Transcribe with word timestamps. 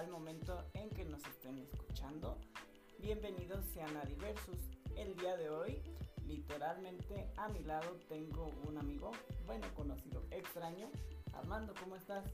el 0.00 0.08
momento 0.08 0.64
en 0.72 0.88
que 0.90 1.04
nos 1.04 1.26
estén 1.26 1.58
escuchando, 1.58 2.38
bienvenidos 2.98 3.66
sean 3.66 3.94
a 3.98 4.04
Diversus. 4.04 4.58
El 4.96 5.14
día 5.16 5.36
de 5.36 5.50
hoy, 5.50 5.82
literalmente 6.26 7.30
a 7.36 7.48
mi 7.48 7.62
lado 7.64 7.98
tengo 8.08 8.50
un 8.66 8.78
amigo, 8.78 9.12
bueno 9.44 9.66
conocido, 9.74 10.24
extraño. 10.30 10.90
Armando, 11.34 11.74
¿cómo 11.78 11.96
estás? 11.96 12.24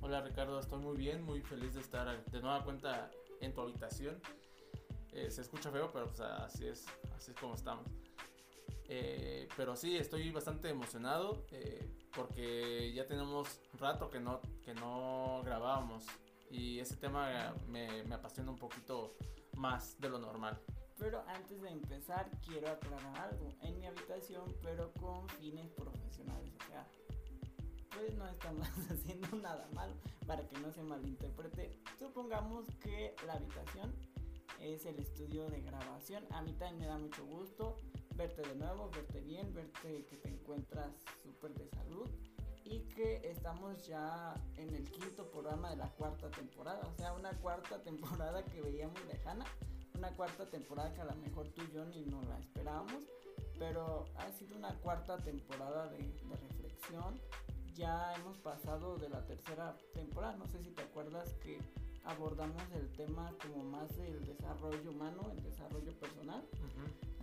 Hola 0.00 0.20
Ricardo, 0.22 0.58
estoy 0.58 0.80
muy 0.80 0.96
bien, 0.96 1.22
muy 1.22 1.42
feliz 1.42 1.74
de 1.74 1.80
estar 1.80 2.24
de 2.24 2.40
nueva 2.40 2.64
cuenta 2.64 3.08
en 3.40 3.54
tu 3.54 3.60
habitación. 3.60 4.20
Eh, 5.12 5.30
se 5.30 5.42
escucha 5.42 5.70
feo, 5.70 5.90
pero 5.92 6.06
pues, 6.06 6.20
así 6.20 6.66
es, 6.66 6.86
así 7.14 7.30
es 7.30 7.36
como 7.36 7.54
estamos. 7.54 7.86
Eh, 8.88 9.48
pero 9.56 9.76
sí, 9.76 9.96
estoy 9.96 10.28
bastante 10.32 10.70
emocionado 10.70 11.46
eh, 11.52 11.88
porque 12.16 12.92
ya 12.92 13.06
tenemos 13.06 13.60
rato 13.78 14.10
que 14.10 14.18
no, 14.18 14.40
que 14.64 14.74
no 14.74 15.40
grabábamos 15.44 16.04
y 16.52 16.78
ese 16.78 16.96
tema 16.96 17.54
me, 17.68 18.04
me 18.04 18.14
apasiona 18.14 18.50
un 18.50 18.58
poquito 18.58 19.16
más 19.56 19.98
de 19.98 20.10
lo 20.10 20.18
normal. 20.18 20.60
Pero 20.98 21.24
antes 21.26 21.60
de 21.62 21.70
empezar, 21.70 22.30
quiero 22.46 22.68
aclarar 22.68 23.18
algo. 23.18 23.52
En 23.62 23.78
mi 23.78 23.86
habitación, 23.86 24.44
pero 24.62 24.92
con 24.92 25.28
fines 25.30 25.70
profesionales. 25.70 26.52
O 26.60 26.68
sea, 26.68 26.86
pues 27.96 28.14
no 28.14 28.28
estamos 28.28 28.68
haciendo 28.90 29.36
nada 29.38 29.66
malo 29.72 29.94
para 30.26 30.46
que 30.46 30.58
no 30.60 30.70
se 30.70 30.82
malinterprete. 30.82 31.78
Supongamos 31.98 32.66
que 32.82 33.16
la 33.26 33.32
habitación 33.34 33.92
es 34.60 34.84
el 34.86 34.98
estudio 34.98 35.48
de 35.48 35.62
grabación. 35.62 36.24
A 36.30 36.42
mí 36.42 36.52
también 36.52 36.78
me 36.78 36.86
da 36.86 36.98
mucho 36.98 37.24
gusto 37.26 37.78
verte 38.14 38.42
de 38.42 38.54
nuevo, 38.56 38.90
verte 38.90 39.20
bien, 39.20 39.52
verte 39.54 40.04
que 40.04 40.16
te 40.18 40.28
encuentras 40.28 40.92
súper 41.22 41.54
de 41.54 41.66
salud 41.68 42.08
y 42.64 42.80
que 42.94 43.20
estamos 43.24 43.86
ya 43.86 44.34
en 44.56 44.74
el 44.74 44.90
quinto 44.90 45.30
programa 45.30 45.70
de 45.70 45.76
la 45.76 45.88
cuarta 45.90 46.30
temporada. 46.30 46.80
O 46.86 46.94
sea, 46.94 47.12
una 47.12 47.30
cuarta 47.40 47.82
temporada 47.82 48.44
que 48.44 48.60
veíamos 48.60 49.04
lejana, 49.06 49.44
una 49.94 50.10
cuarta 50.10 50.48
temporada 50.48 50.92
que 50.92 51.00
a 51.00 51.04
lo 51.04 51.14
mejor 51.16 51.48
tú 51.48 51.62
y 51.62 51.72
yo 51.72 51.84
ni 51.84 52.02
nos 52.04 52.26
la 52.26 52.38
esperábamos, 52.38 53.04
pero 53.58 54.04
ha 54.16 54.30
sido 54.32 54.56
una 54.56 54.74
cuarta 54.80 55.16
temporada 55.18 55.88
de, 55.88 55.98
de 55.98 56.36
reflexión. 56.36 57.20
Ya 57.74 58.14
hemos 58.14 58.38
pasado 58.38 58.96
de 58.96 59.08
la 59.08 59.24
tercera 59.24 59.76
temporada, 59.94 60.36
no 60.36 60.46
sé 60.46 60.62
si 60.62 60.70
te 60.70 60.82
acuerdas 60.82 61.34
que 61.42 61.58
abordamos 62.04 62.62
el 62.74 62.90
tema 62.92 63.32
como 63.42 63.64
más 63.64 63.96
del 63.96 64.24
desarrollo 64.24 64.90
humano, 64.90 65.30
el 65.30 65.42
desarrollo 65.42 65.92
personal. 65.98 66.44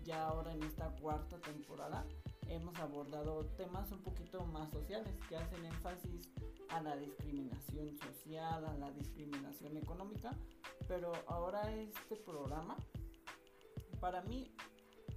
Ya 0.03 0.27
ahora 0.27 0.53
en 0.53 0.63
esta 0.63 0.89
cuarta 0.95 1.37
temporada 1.39 2.05
hemos 2.49 2.77
abordado 2.79 3.45
temas 3.57 3.91
un 3.91 4.01
poquito 4.01 4.45
más 4.45 4.69
sociales 4.71 5.13
que 5.27 5.37
hacen 5.37 5.65
énfasis 5.65 6.29
a 6.69 6.81
la 6.81 6.97
discriminación 6.97 7.97
social, 7.97 8.65
a 8.65 8.73
la 8.75 8.91
discriminación 8.91 9.77
económica, 9.77 10.35
pero 10.87 11.13
ahora 11.27 11.73
este 11.75 12.15
programa, 12.15 12.75
para 13.99 14.21
mí, 14.23 14.51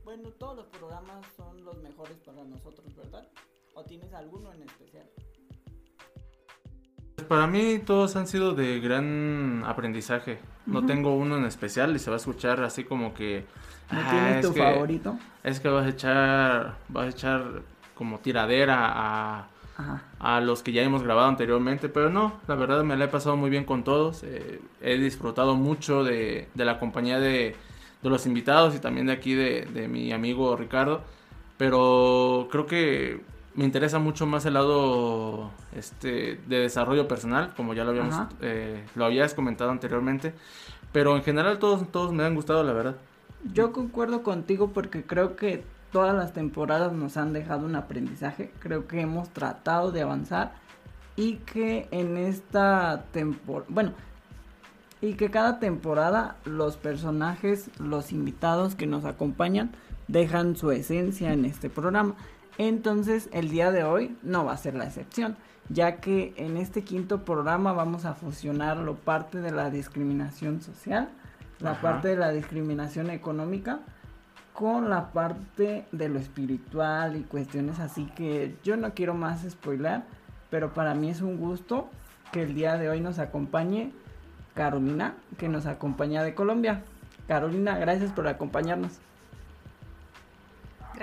bueno, 0.04 0.30
todos 0.32 0.56
los 0.56 0.66
programas 0.66 1.24
son 1.36 1.64
los 1.64 1.76
mejores 1.82 2.18
para 2.20 2.44
nosotros, 2.44 2.94
¿verdad? 2.94 3.26
¿O 3.74 3.84
tienes 3.84 4.12
alguno 4.12 4.52
en 4.52 4.62
especial? 4.62 5.08
Para 7.32 7.46
mí 7.46 7.78
todos 7.78 8.14
han 8.16 8.26
sido 8.26 8.52
de 8.52 8.78
gran 8.78 9.64
aprendizaje. 9.66 10.38
No 10.66 10.84
tengo 10.84 11.16
uno 11.16 11.38
en 11.38 11.46
especial 11.46 11.96
y 11.96 11.98
se 11.98 12.10
va 12.10 12.16
a 12.16 12.18
escuchar 12.18 12.62
así 12.62 12.84
como 12.84 13.14
que... 13.14 13.46
¿No 13.90 14.00
ah, 14.02 14.08
tienes 14.10 14.46
tu 14.46 14.52
favorito? 14.52 15.18
Es 15.42 15.58
que 15.58 15.68
vas 15.70 15.86
a 15.86 15.88
echar, 15.88 16.76
vas 16.90 17.06
a 17.06 17.08
echar 17.08 17.62
como 17.94 18.18
tiradera 18.18 18.84
a, 18.84 19.48
a 20.20 20.40
los 20.42 20.62
que 20.62 20.72
ya 20.72 20.82
hemos 20.82 21.02
grabado 21.02 21.26
anteriormente, 21.26 21.88
pero 21.88 22.10
no, 22.10 22.34
la 22.48 22.54
verdad 22.54 22.84
me 22.84 22.98
la 22.98 23.06
he 23.06 23.08
pasado 23.08 23.34
muy 23.38 23.48
bien 23.48 23.64
con 23.64 23.82
todos. 23.82 24.24
Eh, 24.24 24.60
he 24.82 24.98
disfrutado 24.98 25.54
mucho 25.54 26.04
de, 26.04 26.50
de 26.52 26.64
la 26.66 26.78
compañía 26.78 27.18
de, 27.18 27.56
de, 28.02 28.10
los 28.10 28.26
invitados 28.26 28.74
y 28.74 28.78
también 28.78 29.06
de 29.06 29.14
aquí 29.14 29.32
de, 29.32 29.62
de 29.72 29.88
mi 29.88 30.12
amigo 30.12 30.54
Ricardo. 30.54 31.00
Pero 31.56 32.48
creo 32.50 32.66
que 32.66 33.22
me 33.54 33.64
interesa 33.64 33.98
mucho 33.98 34.26
más 34.26 34.46
el 34.46 34.54
lado 34.54 35.50
este, 35.74 36.40
de 36.46 36.58
desarrollo 36.58 37.06
personal, 37.08 37.52
como 37.56 37.74
ya 37.74 37.84
lo 37.84 37.90
habíamos 37.90 38.16
eh, 38.40 38.84
lo 38.94 39.04
habías 39.04 39.34
comentado 39.34 39.70
anteriormente. 39.70 40.34
Pero 40.92 41.16
en 41.16 41.22
general 41.22 41.58
todos, 41.58 41.90
todos 41.90 42.12
me 42.12 42.24
han 42.24 42.34
gustado, 42.34 42.62
la 42.64 42.72
verdad. 42.72 42.96
Yo 43.52 43.72
concuerdo 43.72 44.22
contigo 44.22 44.70
porque 44.72 45.04
creo 45.04 45.36
que 45.36 45.64
todas 45.90 46.14
las 46.14 46.32
temporadas 46.32 46.92
nos 46.92 47.16
han 47.16 47.32
dejado 47.32 47.66
un 47.66 47.76
aprendizaje. 47.76 48.50
Creo 48.58 48.86
que 48.86 49.00
hemos 49.00 49.30
tratado 49.30 49.92
de 49.92 50.02
avanzar 50.02 50.52
y 51.16 51.36
que 51.36 51.88
en 51.90 52.16
esta 52.16 53.04
temporada, 53.12 53.66
bueno, 53.68 53.92
y 55.00 55.14
que 55.14 55.30
cada 55.30 55.58
temporada 55.58 56.36
los 56.44 56.76
personajes, 56.76 57.70
los 57.78 58.12
invitados 58.12 58.74
que 58.74 58.86
nos 58.86 59.04
acompañan, 59.04 59.72
dejan 60.08 60.56
su 60.56 60.70
esencia 60.70 61.32
en 61.32 61.44
este 61.44 61.68
programa. 61.68 62.14
Entonces 62.58 63.28
el 63.32 63.48
día 63.48 63.70
de 63.70 63.84
hoy 63.84 64.16
no 64.22 64.44
va 64.44 64.52
a 64.52 64.56
ser 64.56 64.74
la 64.74 64.84
excepción, 64.84 65.36
ya 65.68 65.96
que 65.96 66.34
en 66.36 66.56
este 66.56 66.82
quinto 66.82 67.24
programa 67.24 67.72
vamos 67.72 68.04
a 68.04 68.14
fusionar 68.14 68.76
lo 68.76 68.94
parte 68.94 69.38
de 69.38 69.50
la 69.50 69.70
discriminación 69.70 70.60
social, 70.60 71.08
la 71.60 71.80
parte 71.80 72.08
de 72.08 72.16
la 72.16 72.30
discriminación 72.30 73.10
económica, 73.10 73.80
con 74.52 74.90
la 74.90 75.12
parte 75.12 75.86
de 75.92 76.08
lo 76.08 76.18
espiritual 76.18 77.16
y 77.16 77.22
cuestiones 77.22 77.80
así 77.80 78.04
que 78.14 78.54
yo 78.62 78.76
no 78.76 78.92
quiero 78.92 79.14
más 79.14 79.48
spoiler, 79.48 80.02
pero 80.50 80.74
para 80.74 80.94
mí 80.94 81.08
es 81.08 81.22
un 81.22 81.38
gusto 81.38 81.88
que 82.32 82.42
el 82.42 82.54
día 82.54 82.76
de 82.76 82.90
hoy 82.90 83.00
nos 83.00 83.18
acompañe 83.18 83.92
Carolina, 84.54 85.14
que 85.38 85.48
nos 85.48 85.66
acompaña 85.66 86.22
de 86.22 86.34
Colombia. 86.34 86.82
Carolina, 87.26 87.78
gracias 87.78 88.12
por 88.12 88.28
acompañarnos. 88.28 89.00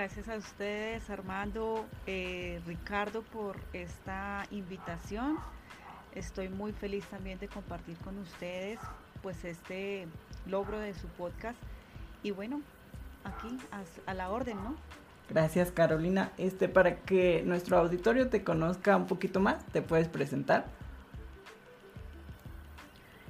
Gracias 0.00 0.30
a 0.30 0.36
ustedes, 0.38 1.10
Armando, 1.10 1.84
eh, 2.06 2.58
Ricardo, 2.66 3.20
por 3.20 3.58
esta 3.74 4.46
invitación. 4.50 5.36
Estoy 6.14 6.48
muy 6.48 6.72
feliz 6.72 7.04
también 7.04 7.38
de 7.38 7.48
compartir 7.48 7.98
con 7.98 8.16
ustedes 8.16 8.78
pues 9.22 9.44
este 9.44 10.06
logro 10.46 10.78
de 10.78 10.94
su 10.94 11.06
podcast. 11.06 11.58
Y 12.22 12.30
bueno, 12.30 12.62
aquí 13.24 13.58
a, 14.06 14.14
la 14.14 14.30
orden, 14.30 14.56
¿no? 14.64 14.74
Gracias 15.28 15.70
Carolina. 15.70 16.32
Este, 16.38 16.70
para 16.70 17.00
que 17.00 17.42
nuestro 17.44 17.76
auditorio 17.76 18.30
te 18.30 18.42
conozca 18.42 18.96
un 18.96 19.06
poquito 19.06 19.38
más, 19.38 19.62
¿te 19.66 19.82
puedes 19.82 20.08
presentar? 20.08 20.64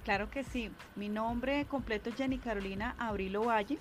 Claro 0.04 0.30
que 0.30 0.44
sí. 0.44 0.70
Mi 0.94 1.08
nombre 1.08 1.64
completo 1.64 2.10
es 2.10 2.14
Jenny 2.14 2.38
Carolina 2.38 2.94
Abrilo 2.96 3.46
Valle. 3.46 3.80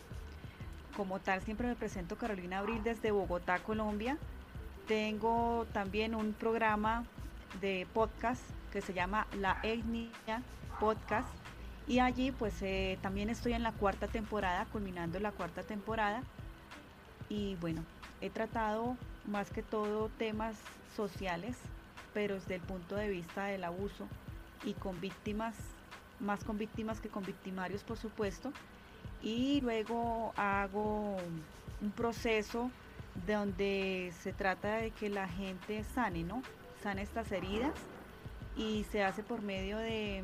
Como 0.99 1.21
tal, 1.21 1.41
siempre 1.41 1.65
me 1.65 1.77
presento 1.77 2.17
Carolina 2.17 2.59
Abril 2.59 2.83
desde 2.83 3.11
Bogotá, 3.11 3.59
Colombia. 3.59 4.17
Tengo 4.85 5.65
también 5.71 6.13
un 6.13 6.33
programa 6.33 7.05
de 7.61 7.87
podcast 7.93 8.41
que 8.73 8.81
se 8.81 8.93
llama 8.93 9.25
La 9.37 9.61
Etnia 9.63 10.43
Podcast. 10.77 11.29
Y 11.87 11.99
allí 11.99 12.33
pues 12.33 12.61
eh, 12.63 12.99
también 13.01 13.29
estoy 13.29 13.53
en 13.53 13.63
la 13.63 13.71
cuarta 13.71 14.07
temporada, 14.07 14.65
culminando 14.73 15.21
la 15.21 15.31
cuarta 15.31 15.63
temporada. 15.63 16.21
Y 17.29 17.55
bueno, 17.61 17.81
he 18.19 18.29
tratado 18.29 18.97
más 19.25 19.51
que 19.51 19.63
todo 19.63 20.09
temas 20.17 20.57
sociales, 20.97 21.55
pero 22.13 22.35
desde 22.35 22.55
el 22.55 22.61
punto 22.61 22.97
de 22.97 23.07
vista 23.07 23.45
del 23.45 23.63
abuso 23.63 24.05
y 24.65 24.73
con 24.73 24.99
víctimas, 24.99 25.55
más 26.19 26.43
con 26.43 26.57
víctimas 26.57 26.99
que 26.99 27.07
con 27.07 27.23
victimarios 27.23 27.85
por 27.85 27.95
supuesto 27.95 28.51
y 29.21 29.61
luego 29.61 30.33
hago 30.37 31.17
un 31.81 31.91
proceso 31.91 32.71
donde 33.27 34.13
se 34.21 34.33
trata 34.33 34.77
de 34.77 34.91
que 34.91 35.09
la 35.09 35.27
gente 35.27 35.83
sane, 35.83 36.23
¿no? 36.23 36.41
Sane 36.81 37.01
estas 37.01 37.31
heridas 37.31 37.73
y 38.55 38.85
se 38.91 39.03
hace 39.03 39.23
por 39.23 39.41
medio 39.41 39.77
de 39.77 40.23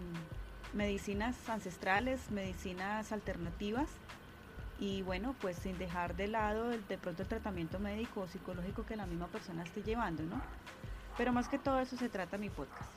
medicinas 0.74 1.36
ancestrales, 1.50 2.32
medicinas 2.32 3.12
alternativas 3.12 3.90
y 4.80 5.02
bueno, 5.04 5.36
pues 5.42 5.58
sin 5.58 5.78
dejar 5.78 6.16
de 6.16 6.28
lado 6.28 6.72
el, 6.72 6.86
de 6.88 6.98
pronto 6.98 7.24
el 7.24 7.28
tratamiento 7.30 7.80
médico 7.80 8.22
o 8.22 8.28
psicológico 8.28 8.86
que 8.86 8.96
la 8.96 9.06
misma 9.06 9.28
persona 9.28 9.64
esté 9.64 9.84
llevando, 9.84 10.24
¿no? 10.24 10.42
Pero 11.18 11.32
más 11.32 11.48
que 11.48 11.58
todo 11.58 11.80
eso 11.80 11.96
se 11.96 12.10
trata 12.10 12.38
mi 12.38 12.50
podcast. 12.50 12.90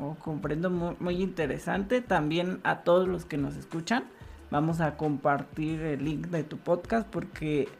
Oh, 0.00 0.16
comprendo 0.16 0.68
muy, 0.68 0.96
muy 0.98 1.22
interesante 1.22 2.00
también 2.00 2.60
a 2.64 2.78
todos 2.78 3.06
los 3.06 3.24
que 3.24 3.36
nos 3.36 3.54
escuchan 3.56 4.04
Vamos 4.52 4.82
a 4.82 4.98
compartir 4.98 5.80
el 5.80 6.04
link 6.04 6.26
de 6.26 6.44
tu 6.44 6.58
podcast 6.58 7.08
porque 7.08 7.70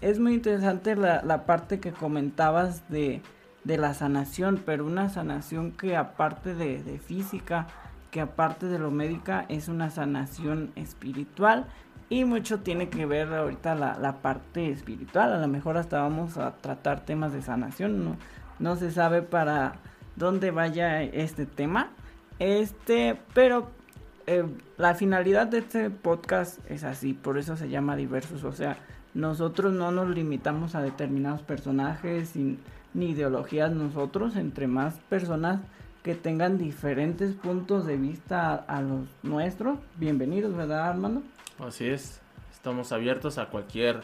es 0.00 0.18
muy 0.18 0.34
interesante 0.34 0.96
la, 0.96 1.46
parte 1.46 1.78
que 1.78 1.92
comentabas 1.92 2.88
de, 2.88 3.22
la 3.64 3.94
sanación, 3.94 4.60
pero 4.66 4.84
una 4.84 5.10
sanación 5.10 5.70
que 5.70 5.96
aparte 5.96 6.56
de, 6.56 6.98
física, 6.98 7.68
que 8.10 8.20
aparte 8.20 8.66
de 8.66 8.80
lo 8.80 8.90
médica, 8.90 9.46
es 9.48 9.68
una 9.68 9.90
sanación 9.90 10.72
espiritual 10.74 11.66
y 12.08 12.24
mucho 12.24 12.58
tiene 12.62 12.88
que 12.88 13.06
ver 13.06 13.32
ahorita 13.32 13.76
la, 13.76 14.16
parte 14.20 14.72
espiritual. 14.72 15.32
A 15.32 15.38
lo 15.38 15.46
mejor 15.46 15.76
hasta 15.76 16.00
vamos 16.00 16.36
a 16.36 16.56
tratar 16.56 17.04
temas 17.04 17.32
de 17.32 17.42
sanación. 17.42 18.04
No, 18.04 18.16
no 18.58 18.74
se 18.74 18.90
sabe 18.90 19.22
para 19.22 19.74
dónde 20.16 20.50
vaya 20.50 21.00
este 21.00 21.46
tema. 21.46 21.90
Este, 22.40 23.20
pero 23.34 23.77
eh, 24.28 24.44
la 24.76 24.94
finalidad 24.94 25.46
de 25.46 25.58
este 25.58 25.88
podcast 25.88 26.58
es 26.70 26.84
así, 26.84 27.14
por 27.14 27.38
eso 27.38 27.56
se 27.56 27.70
llama 27.70 27.96
diversos, 27.96 28.44
o 28.44 28.52
sea, 28.52 28.76
nosotros 29.14 29.72
no 29.72 29.90
nos 29.90 30.10
limitamos 30.10 30.74
a 30.74 30.82
determinados 30.82 31.40
personajes 31.40 32.34
ni 32.36 33.10
ideologías, 33.10 33.72
nosotros 33.72 34.36
entre 34.36 34.66
más 34.66 34.96
personas 35.08 35.60
que 36.02 36.14
tengan 36.14 36.58
diferentes 36.58 37.34
puntos 37.36 37.86
de 37.86 37.96
vista 37.96 38.54
a, 38.54 38.82
los 38.82 39.08
nuestros, 39.22 39.78
bienvenidos, 39.96 40.54
¿verdad 40.54 40.90
Armando? 40.90 41.22
Así 41.58 41.86
es, 41.86 42.20
estamos 42.52 42.92
abiertos 42.92 43.38
a 43.38 43.46
cualquier 43.46 44.02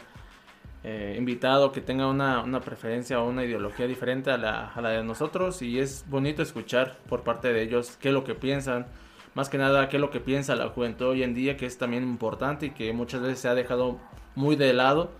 eh, 0.83 1.15
invitado 1.19 1.71
que 1.71 1.81
tenga 1.81 2.07
una, 2.07 2.41
una, 2.41 2.61
preferencia 2.61 3.19
o 3.19 3.29
una 3.29 3.43
ideología 3.43 3.85
diferente 3.85 4.31
a 4.31 4.37
la, 4.37 4.69
a 4.69 4.81
la 4.81 4.89
de 4.89 5.03
nosotros 5.03 5.61
y 5.61 5.77
es 5.77 6.03
bonito 6.09 6.41
escuchar 6.41 6.97
por 7.07 7.21
parte 7.21 7.53
de 7.53 7.61
ellos 7.61 7.95
qué 8.01 8.07
es 8.07 8.13
lo 8.15 8.23
que 8.23 8.33
piensan, 8.33 8.87
más 9.35 9.49
que 9.49 9.57
nada 9.57 9.89
qué 9.89 9.97
es 9.97 10.01
lo 10.01 10.09
que 10.09 10.21
piensa 10.21 10.55
la 10.55 10.69
juventud 10.69 11.07
hoy 11.07 11.21
en 11.23 11.35
día, 11.35 11.57
que 11.57 11.65
es 11.67 11.77
también 11.77 12.03
importante 12.03 12.67
y 12.67 12.69
que 12.71 12.91
muchas 12.93 13.21
veces 13.21 13.39
se 13.39 13.49
ha 13.49 13.53
dejado 13.53 13.99
muy 14.33 14.55
de 14.55 14.73
lado 14.73 15.11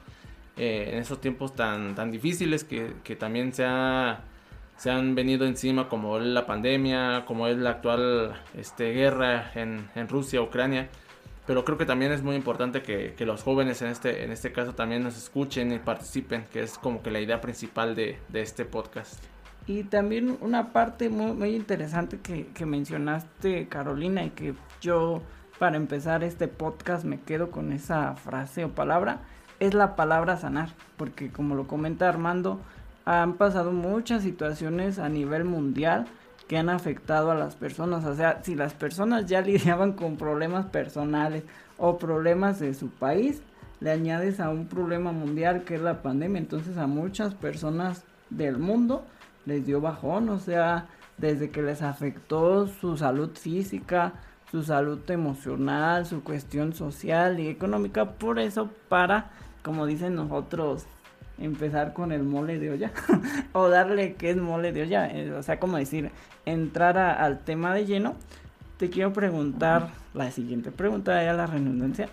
eh, 0.58 0.92
en 0.94 1.00
esos 1.00 1.20
tiempos 1.20 1.54
tan, 1.54 1.96
tan 1.96 2.12
difíciles 2.12 2.64
que, 2.64 2.94
que 3.04 3.18
también 3.18 3.54
se, 3.54 3.66
ha, 3.66 4.22
se, 4.78 4.90
han 4.90 5.16
venido 5.16 5.46
encima 5.46 5.90
como 5.90 6.18
la 6.18 6.46
pandemia, 6.46 7.26
como 7.26 7.48
es 7.48 7.58
la 7.58 7.72
actual 7.72 8.42
este, 8.58 8.94
guerra 8.94 9.52
en, 9.54 9.90
en 9.96 10.08
Rusia, 10.08 10.42
Ucrania. 10.42 10.88
Pero 11.46 11.64
creo 11.66 11.78
que 11.78 11.86
también 11.86 12.12
es 12.12 12.24
muy 12.24 12.36
importante 12.36 12.82
que, 12.82 13.14
que, 13.16 13.26
los 13.26 13.44
jóvenes 13.44 13.82
en 13.82 13.90
este, 13.90 14.24
en 14.24 14.32
este 14.32 14.52
caso 14.52 14.74
también 14.74 15.04
nos 15.04 15.18
escuchen 15.18 15.72
y 15.74 15.78
participen, 15.78 16.46
que 16.52 16.64
es 16.64 16.78
como 16.80 17.04
que 17.04 17.12
la 17.12 17.20
idea 17.20 17.42
principal 17.42 17.96
de, 17.96 18.18
de 18.30 18.42
este 18.42 18.66
podcast. 18.66 19.22
Y 19.68 19.84
también 19.84 20.38
una 20.42 20.72
parte 20.74 21.10
muy, 21.10 21.34
muy 21.34 21.56
interesante 21.56 22.20
que, 22.20 22.48
que, 22.48 22.66
mencionaste, 22.66 23.68
Carolina, 23.68 24.24
y 24.24 24.30
que 24.30 24.54
yo 24.80 25.22
para 25.58 25.78
empezar 25.78 26.24
este 26.24 26.48
podcast 26.48 27.06
me 27.06 27.20
quedo 27.20 27.50
con 27.50 27.72
esa 27.72 28.16
frase 28.16 28.66
o 28.66 28.70
palabra, 28.70 29.22
es 29.60 29.74
la 29.74 29.96
palabra 29.96 30.38
sanar. 30.38 30.70
Porque 30.98 31.32
como 31.32 31.56
lo 31.56 31.66
comenta 31.66 32.08
Armando, 32.08 32.60
han 33.06 33.34
pasado 33.34 33.72
muchas 33.72 34.24
situaciones 34.24 35.00
a 35.00 35.10
nivel 35.10 35.46
mundial 35.46 36.06
que 36.48 36.58
han 36.58 36.70
afectado 36.70 37.32
a 37.32 37.36
las 37.36 37.56
personas. 37.56 38.06
O 38.06 38.16
sea, 38.16 38.44
si 38.44 38.56
las 38.56 38.74
personas 38.74 39.26
ya 39.26 39.42
lidiaban 39.42 39.94
con 39.94 40.18
problemas 40.18 40.66
personales 40.68 41.44
o 41.78 41.98
problemas 41.98 42.60
de 42.60 42.74
su 42.74 42.90
país, 42.90 43.42
le 43.80 43.92
añades 43.92 44.40
a 44.40 44.50
un 44.50 44.68
problema 44.68 45.12
mundial 45.12 45.64
que 45.64 45.76
es 45.76 45.82
la 45.82 46.02
pandemia. 46.02 46.40
Entonces 46.40 46.78
a 46.78 46.88
muchas 46.88 47.34
personas 47.34 48.04
del 48.30 48.58
mundo 48.58 49.06
les 49.46 49.66
dio 49.66 49.82
bajón, 49.82 50.30
o 50.30 50.40
sea, 50.40 50.88
desde 51.18 51.50
que 51.50 51.62
les 51.62 51.82
afectó 51.82 52.68
su 52.68 52.98
salud 52.98 53.32
física, 53.36 54.14
su 54.52 54.64
salud 54.64 55.00
emocional, 55.10 56.06
su 56.06 56.24
cuestión 56.24 56.74
social 56.74 57.40
y 57.40 57.48
económica. 57.48 58.12
Por 58.12 58.40
eso, 58.40 58.70
para, 58.90 59.32
como 59.64 59.86
dicen 59.86 60.16
nosotros, 60.16 60.86
empezar 61.38 61.94
con 61.94 62.12
el 62.12 62.24
mole 62.24 62.60
de 62.60 62.72
olla 62.72 62.92
o 63.54 63.68
darle 63.70 64.14
que 64.14 64.30
es 64.30 64.38
mole 64.38 64.72
de 64.72 64.84
olla, 64.84 65.08
eh, 65.08 65.32
o 65.34 65.44
sea, 65.44 65.60
como 65.60 65.78
decir, 65.78 66.12
entrar 66.46 66.98
al 66.98 67.40
tema 67.40 67.74
de 67.74 67.86
lleno, 67.86 68.16
te 68.78 68.90
quiero 68.90 69.14
preguntar 69.14 69.90
la 70.14 70.32
siguiente 70.32 70.72
pregunta, 70.72 71.24
ya 71.24 71.34
la 71.34 71.48
redundancia. 71.48 72.10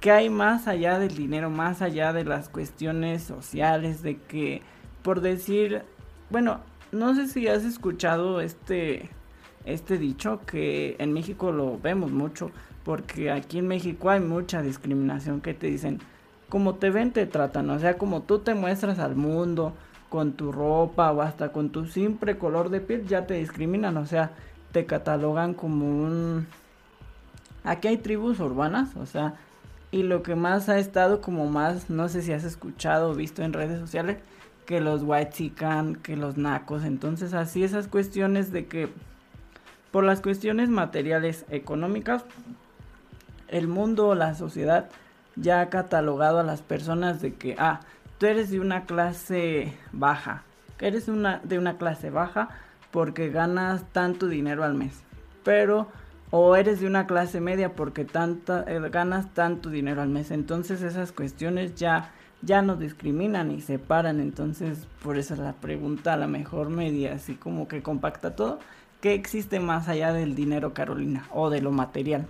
¿Qué 0.00 0.10
hay 0.10 0.30
más 0.30 0.66
allá 0.66 0.98
del 0.98 1.14
dinero, 1.14 1.50
más 1.50 1.82
allá 1.82 2.12
de 2.12 2.24
las 2.24 2.48
cuestiones 2.48 3.22
sociales, 3.22 4.02
de 4.02 4.16
que, 4.16 4.62
por 5.02 5.20
decir, 5.20 5.82
bueno, 6.30 6.60
no 6.92 7.14
sé 7.14 7.28
si 7.28 7.48
has 7.48 7.64
escuchado 7.64 8.40
este, 8.40 9.10
este 9.64 9.98
dicho 9.98 10.40
que 10.46 10.96
en 10.98 11.12
México 11.12 11.52
lo 11.52 11.78
vemos 11.78 12.10
mucho, 12.10 12.50
porque 12.84 13.30
aquí 13.30 13.58
en 13.58 13.68
México 13.68 14.10
hay 14.10 14.20
mucha 14.20 14.62
discriminación 14.62 15.40
que 15.40 15.54
te 15.54 15.68
dicen, 15.68 16.00
como 16.48 16.74
te 16.74 16.90
ven 16.90 17.12
te 17.12 17.26
tratan, 17.26 17.70
o 17.70 17.78
sea, 17.78 17.96
como 17.96 18.22
tú 18.22 18.40
te 18.40 18.54
muestras 18.54 18.98
al 18.98 19.14
mundo 19.14 19.74
con 20.08 20.32
tu 20.32 20.50
ropa 20.50 21.12
o 21.12 21.22
hasta 21.22 21.52
con 21.52 21.70
tu 21.70 21.86
simple 21.86 22.36
color 22.36 22.70
de 22.70 22.80
piel, 22.80 23.06
ya 23.06 23.26
te 23.26 23.34
discriminan, 23.34 23.96
o 23.96 24.06
sea, 24.06 24.32
te 24.72 24.86
catalogan 24.86 25.54
como 25.54 25.86
un... 25.86 26.46
Aquí 27.62 27.88
hay 27.88 27.98
tribus 27.98 28.40
urbanas, 28.40 28.96
o 28.96 29.06
sea, 29.06 29.34
y 29.92 30.02
lo 30.02 30.22
que 30.22 30.34
más 30.34 30.68
ha 30.68 30.78
estado 30.78 31.20
como 31.20 31.46
más, 31.46 31.90
no 31.90 32.08
sé 32.08 32.22
si 32.22 32.32
has 32.32 32.44
escuchado 32.44 33.10
o 33.10 33.14
visto 33.14 33.42
en 33.42 33.52
redes 33.52 33.78
sociales, 33.78 34.18
que 34.70 34.80
los 34.80 35.02
white 35.02 35.32
chican, 35.32 35.96
que 35.96 36.16
los 36.16 36.36
nacos. 36.36 36.84
Entonces 36.84 37.34
así 37.34 37.64
esas 37.64 37.88
cuestiones 37.88 38.52
de 38.52 38.66
que 38.66 38.88
por 39.90 40.04
las 40.04 40.20
cuestiones 40.20 40.68
materiales 40.68 41.44
económicas, 41.50 42.24
el 43.48 43.66
mundo, 43.66 44.14
la 44.14 44.36
sociedad 44.36 44.88
ya 45.34 45.60
ha 45.60 45.70
catalogado 45.70 46.38
a 46.38 46.44
las 46.44 46.62
personas 46.62 47.20
de 47.20 47.34
que, 47.34 47.56
ah, 47.58 47.80
tú 48.18 48.26
eres 48.26 48.48
de 48.52 48.60
una 48.60 48.84
clase 48.84 49.76
baja, 49.90 50.44
que 50.78 50.86
eres 50.86 51.08
una, 51.08 51.40
de 51.42 51.58
una 51.58 51.76
clase 51.76 52.10
baja 52.10 52.50
porque 52.92 53.28
ganas 53.28 53.82
tanto 53.90 54.28
dinero 54.28 54.62
al 54.62 54.74
mes. 54.74 55.02
Pero, 55.42 55.88
o 56.30 56.54
eres 56.54 56.78
de 56.78 56.86
una 56.86 57.08
clase 57.08 57.40
media 57.40 57.74
porque 57.74 58.04
tanta, 58.04 58.64
eh, 58.68 58.78
ganas 58.88 59.34
tanto 59.34 59.68
dinero 59.68 60.00
al 60.00 60.10
mes. 60.10 60.30
Entonces 60.30 60.80
esas 60.82 61.10
cuestiones 61.10 61.74
ya 61.74 62.12
ya 62.42 62.62
no 62.62 62.76
discriminan 62.76 63.50
y 63.50 63.60
separan. 63.60 64.20
Entonces, 64.20 64.86
por 65.02 65.18
eso 65.18 65.34
es 65.34 65.40
la 65.40 65.54
pregunta, 65.54 66.14
a 66.14 66.16
la 66.16 66.26
mejor 66.26 66.70
media, 66.70 67.14
así 67.14 67.34
como 67.34 67.68
que 67.68 67.82
compacta 67.82 68.34
todo. 68.34 68.58
¿Qué 69.00 69.14
existe 69.14 69.60
más 69.60 69.88
allá 69.88 70.12
del 70.12 70.34
dinero, 70.34 70.74
Carolina, 70.74 71.26
o 71.30 71.50
de 71.50 71.62
lo 71.62 71.72
material? 71.72 72.26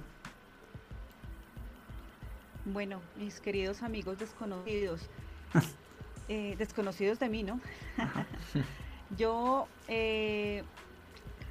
Bueno, 2.65 3.01
mis 3.17 3.41
queridos 3.41 3.83
amigos 3.83 4.19
desconocidos, 4.19 5.09
eh, 6.29 6.55
desconocidos 6.59 7.19
de 7.19 7.29
mí, 7.29 7.43
¿no? 7.43 7.61
Yo, 9.19 9.67
eh, 9.89 10.63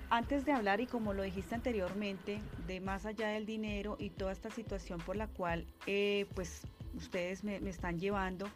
antes 0.09 0.45
de 0.45 0.53
hablar, 0.53 0.79
y 0.79 0.85
como 0.85 1.13
lo 1.13 1.23
dijiste 1.23 1.55
anteriormente, 1.55 2.39
de 2.67 2.79
más 2.79 3.05
allá 3.05 3.27
del 3.27 3.45
dinero 3.45 3.97
y 4.00 4.12
toda 4.12 4.31
esta 4.31 4.50
situación 4.50 5.00
por 5.00 5.17
la 5.17 5.27
cual, 5.27 5.65
eh, 5.85 6.27
pues, 6.35 6.62
ustedes 6.94 7.44
me, 7.44 7.57
están 7.69 8.00
llevando. 8.00 8.47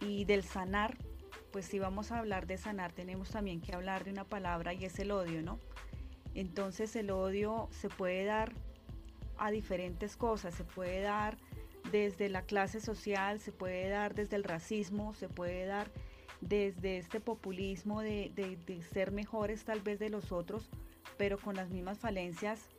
Y 0.00 0.24
del 0.24 0.42
sanar, 0.42 0.96
pues 1.52 1.66
si 1.66 1.78
vamos 1.78 2.12
a 2.12 2.18
hablar 2.18 2.46
de 2.46 2.58
sanar, 2.58 2.92
tenemos 2.92 3.30
también 3.30 3.60
que 3.60 3.74
hablar 3.74 4.04
de 4.04 4.10
una 4.10 4.24
palabra 4.24 4.74
y 4.74 4.84
es 4.84 4.98
el 4.98 5.10
odio, 5.10 5.42
¿no? 5.42 5.58
Entonces 6.34 6.94
el 6.96 7.10
odio 7.10 7.68
se 7.70 7.88
puede 7.88 8.24
dar 8.24 8.52
a 9.38 9.50
diferentes 9.50 10.16
cosas, 10.16 10.54
se 10.54 10.64
puede 10.64 11.00
dar 11.00 11.38
desde 11.90 12.28
la 12.28 12.42
clase 12.42 12.80
social, 12.80 13.40
se 13.40 13.52
puede 13.52 13.88
dar 13.88 14.14
desde 14.14 14.36
el 14.36 14.44
racismo, 14.44 15.14
se 15.14 15.28
puede 15.28 15.64
dar 15.64 15.90
desde 16.40 16.98
este 16.98 17.20
populismo 17.20 18.00
de, 18.00 18.30
de 18.34 18.82
ser 18.82 19.12
mejores 19.12 19.64
tal 19.64 19.80
vez 19.80 19.98
de 19.98 20.10
los 20.10 20.32
otros, 20.32 20.68
pero 21.16 21.38
con 21.38 21.54
las 21.54 21.70
mismas 21.70 21.98
falencias 21.98 22.73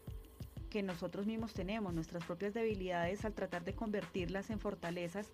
que 0.76 0.84
nosotros 0.84 1.26
mismos 1.26 1.54
tenemos, 1.54 1.94
nuestras 1.94 2.26
propias 2.26 2.54
debilidades, 2.54 3.24
al 3.24 3.34
tratar 3.34 3.64
de 3.64 3.74
convertirlas 3.74 4.50
en 4.50 4.60
fortalezas, 4.60 5.30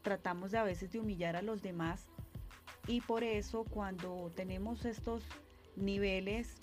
tratamos 0.00 0.52
de 0.52 0.56
a 0.56 0.64
veces 0.64 0.90
de 0.90 1.00
humillar 1.00 1.36
a 1.36 1.42
los 1.42 1.60
demás. 1.60 2.06
Y 2.86 3.02
por 3.02 3.24
eso 3.24 3.64
cuando 3.64 4.32
tenemos 4.34 4.86
estos 4.86 5.22
niveles 5.76 6.56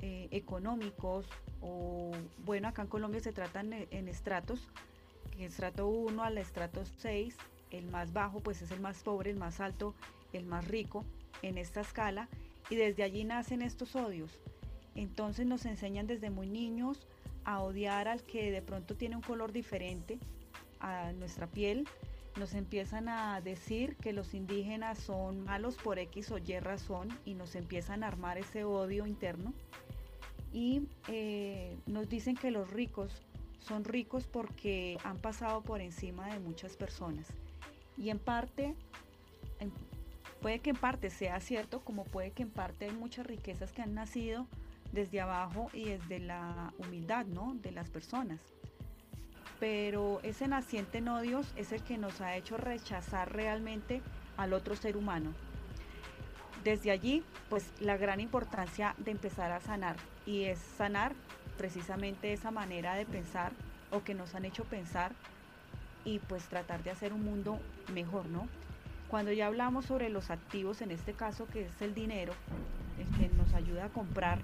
eh, 0.00 0.28
económicos 0.30 1.26
o 1.60 2.12
bueno 2.38 2.68
acá 2.68 2.80
en 2.80 2.88
Colombia 2.88 3.20
se 3.20 3.32
tratan 3.32 3.74
en, 3.74 4.08
estratos 4.08 4.66
el 5.36 5.42
estrato 5.44 5.88
1 5.88 6.22
al 6.22 6.38
estrato 6.38 6.84
6 6.86 7.36
el 7.70 7.86
más 7.86 8.14
bajo 8.14 8.40
pues 8.40 8.62
es 8.62 8.70
el 8.70 8.80
más 8.80 9.02
pobre 9.02 9.30
el 9.30 9.36
más 9.36 9.60
alto 9.60 9.94
el 10.32 10.46
más 10.46 10.66
rico 10.68 11.04
en 11.42 11.58
esta 11.58 11.82
escala 11.82 12.30
y 12.70 12.76
desde 12.76 13.02
allí 13.02 13.24
nacen 13.24 13.60
estos 13.60 13.94
odios. 13.94 14.40
Entonces 14.94 15.46
nos 15.46 15.66
enseñan 15.66 16.06
desde 16.06 16.30
muy 16.30 16.46
niños 16.46 17.06
a 17.44 17.62
odiar 17.62 18.08
al 18.08 18.22
que 18.22 18.50
de 18.50 18.62
pronto 18.62 18.96
tiene 18.96 19.16
un 19.16 19.22
color 19.22 19.52
diferente 19.52 20.18
a 20.80 21.12
nuestra 21.12 21.46
piel. 21.46 21.88
Nos 22.36 22.54
empiezan 22.54 23.08
a 23.08 23.40
decir 23.40 23.96
que 23.96 24.12
los 24.12 24.34
indígenas 24.34 24.98
son 24.98 25.44
malos 25.44 25.76
por 25.76 25.98
X 25.98 26.30
o 26.30 26.38
Y 26.38 26.58
razón 26.60 27.08
y 27.24 27.34
nos 27.34 27.54
empiezan 27.54 28.02
a 28.02 28.08
armar 28.08 28.38
ese 28.38 28.64
odio 28.64 29.06
interno. 29.06 29.52
Y 30.52 30.88
eh, 31.08 31.76
nos 31.86 32.08
dicen 32.08 32.36
que 32.36 32.50
los 32.50 32.70
ricos 32.70 33.22
son 33.60 33.84
ricos 33.84 34.26
porque 34.26 34.98
han 35.04 35.18
pasado 35.18 35.62
por 35.62 35.80
encima 35.80 36.28
de 36.32 36.40
muchas 36.40 36.76
personas. 36.76 37.26
Y 37.96 38.10
en 38.10 38.18
parte, 38.18 38.74
puede 40.40 40.58
que 40.58 40.70
en 40.70 40.76
parte 40.76 41.10
sea 41.10 41.38
cierto, 41.40 41.80
como 41.80 42.04
puede 42.04 42.32
que 42.32 42.42
en 42.42 42.50
parte 42.50 42.86
hay 42.86 42.92
muchas 42.92 43.26
riquezas 43.26 43.72
que 43.72 43.82
han 43.82 43.94
nacido 43.94 44.46
desde 44.92 45.20
abajo 45.20 45.70
y 45.72 45.84
desde 45.86 46.20
la 46.20 46.72
humildad, 46.78 47.26
¿no? 47.26 47.54
De 47.54 47.72
las 47.72 47.90
personas. 47.90 48.40
Pero 49.58 50.20
ese 50.22 50.48
naciente 50.48 50.98
en 50.98 51.08
odios 51.08 51.52
es 51.56 51.72
el 51.72 51.82
que 51.82 51.98
nos 51.98 52.20
ha 52.20 52.36
hecho 52.36 52.56
rechazar 52.56 53.32
realmente 53.32 54.02
al 54.36 54.52
otro 54.52 54.76
ser 54.76 54.96
humano. 54.96 55.32
Desde 56.64 56.90
allí, 56.90 57.24
pues 57.48 57.72
la 57.80 57.96
gran 57.96 58.20
importancia 58.20 58.94
de 58.98 59.10
empezar 59.10 59.50
a 59.50 59.60
sanar 59.60 59.96
y 60.26 60.44
es 60.44 60.58
sanar 60.58 61.12
precisamente 61.58 62.32
esa 62.32 62.50
manera 62.50 62.94
de 62.94 63.04
pensar 63.04 63.52
o 63.90 64.02
que 64.02 64.14
nos 64.14 64.34
han 64.34 64.44
hecho 64.44 64.64
pensar 64.64 65.12
y 66.04 66.18
pues 66.20 66.44
tratar 66.44 66.82
de 66.82 66.90
hacer 66.90 67.12
un 67.12 67.24
mundo 67.24 67.58
mejor, 67.92 68.26
¿no? 68.26 68.48
Cuando 69.08 69.30
ya 69.32 69.46
hablamos 69.46 69.86
sobre 69.86 70.08
los 70.08 70.30
activos, 70.30 70.80
en 70.82 70.90
este 70.90 71.12
caso 71.12 71.46
que 71.46 71.66
es 71.66 71.82
el 71.82 71.94
dinero, 71.94 72.32
el 72.98 73.18
que 73.18 73.28
nos 73.34 73.52
ayuda 73.54 73.86
a 73.86 73.88
comprar, 73.90 74.40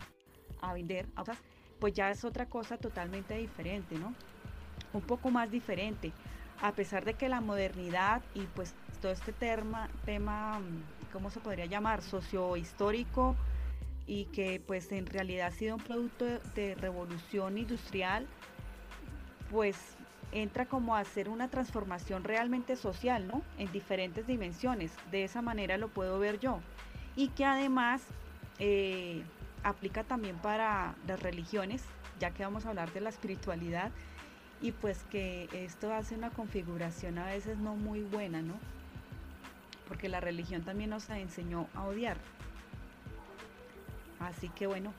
a 0.60 0.72
vender, 0.72 1.06
pues 1.78 1.94
ya 1.94 2.10
es 2.10 2.24
otra 2.24 2.46
cosa 2.46 2.76
totalmente 2.76 3.36
diferente, 3.36 3.96
¿no? 3.96 4.14
Un 4.92 5.02
poco 5.02 5.30
más 5.30 5.50
diferente. 5.50 6.12
A 6.60 6.72
pesar 6.72 7.04
de 7.04 7.14
que 7.14 7.28
la 7.28 7.40
modernidad 7.40 8.22
y 8.34 8.40
pues 8.40 8.74
todo 9.00 9.12
este 9.12 9.32
tema, 9.32 9.88
tema 10.04 10.60
¿cómo 11.12 11.30
se 11.30 11.40
podría 11.40 11.66
llamar? 11.66 12.02
Sociohistórico 12.02 13.36
y 14.06 14.24
que 14.26 14.60
pues 14.66 14.90
en 14.92 15.06
realidad 15.06 15.48
ha 15.48 15.50
sido 15.50 15.76
un 15.76 15.82
producto 15.82 16.24
de 16.54 16.74
revolución 16.74 17.58
industrial, 17.58 18.26
pues 19.50 19.76
entra 20.32 20.66
como 20.66 20.94
a 20.94 21.00
hacer 21.00 21.28
una 21.28 21.48
transformación 21.48 22.24
realmente 22.24 22.76
social, 22.76 23.26
¿no? 23.26 23.42
En 23.56 23.70
diferentes 23.72 24.26
dimensiones. 24.26 24.92
De 25.10 25.24
esa 25.24 25.42
manera 25.42 25.78
lo 25.78 25.88
puedo 25.88 26.18
ver 26.18 26.38
yo. 26.38 26.60
Y 27.16 27.28
que 27.28 27.44
además 27.44 28.02
eh, 28.58 29.22
aplica 29.62 30.04
también 30.04 30.36
para 30.36 30.94
las 31.06 31.20
religiones, 31.20 31.82
ya 32.18 32.30
que 32.30 32.42
vamos 32.42 32.66
a 32.66 32.70
hablar 32.70 32.92
de 32.92 33.00
la 33.00 33.10
espiritualidad. 33.10 33.90
Y 34.60 34.72
pues 34.72 35.04
que 35.10 35.48
esto 35.52 35.92
hace 35.92 36.16
una 36.16 36.30
configuración 36.30 37.18
a 37.18 37.26
veces 37.26 37.58
no 37.58 37.76
muy 37.76 38.02
buena, 38.02 38.42
¿no? 38.42 38.54
Porque 39.86 40.08
la 40.08 40.20
religión 40.20 40.62
también 40.62 40.90
nos 40.90 41.08
enseñó 41.10 41.68
a 41.74 41.84
odiar. 41.84 42.16
Así 44.18 44.48
que 44.48 44.66
bueno, 44.66 44.92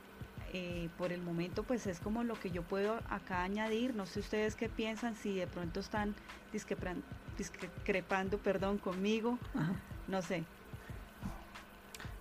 eh, 0.54 0.90
por 0.98 1.12
el 1.12 1.22
momento 1.22 1.64
pues 1.64 1.86
es 1.88 2.00
como 2.00 2.24
lo 2.24 2.40
que 2.40 2.52
yo 2.52 2.64
puedo 2.64 3.00
acá 3.10 3.44
añadir. 3.44 3.96
No 3.96 4.06
sé 4.06 4.22
ustedes 4.22 4.56
qué 4.56 4.70
piensan, 4.70 5.16
si 5.16 5.36
de 5.36 5.48
pronto 5.48 5.82
están 5.82 6.16
discrepando 6.54 8.38
perdón, 8.38 8.78
conmigo. 8.78 9.38
No 10.08 10.22
sé. 10.22 10.44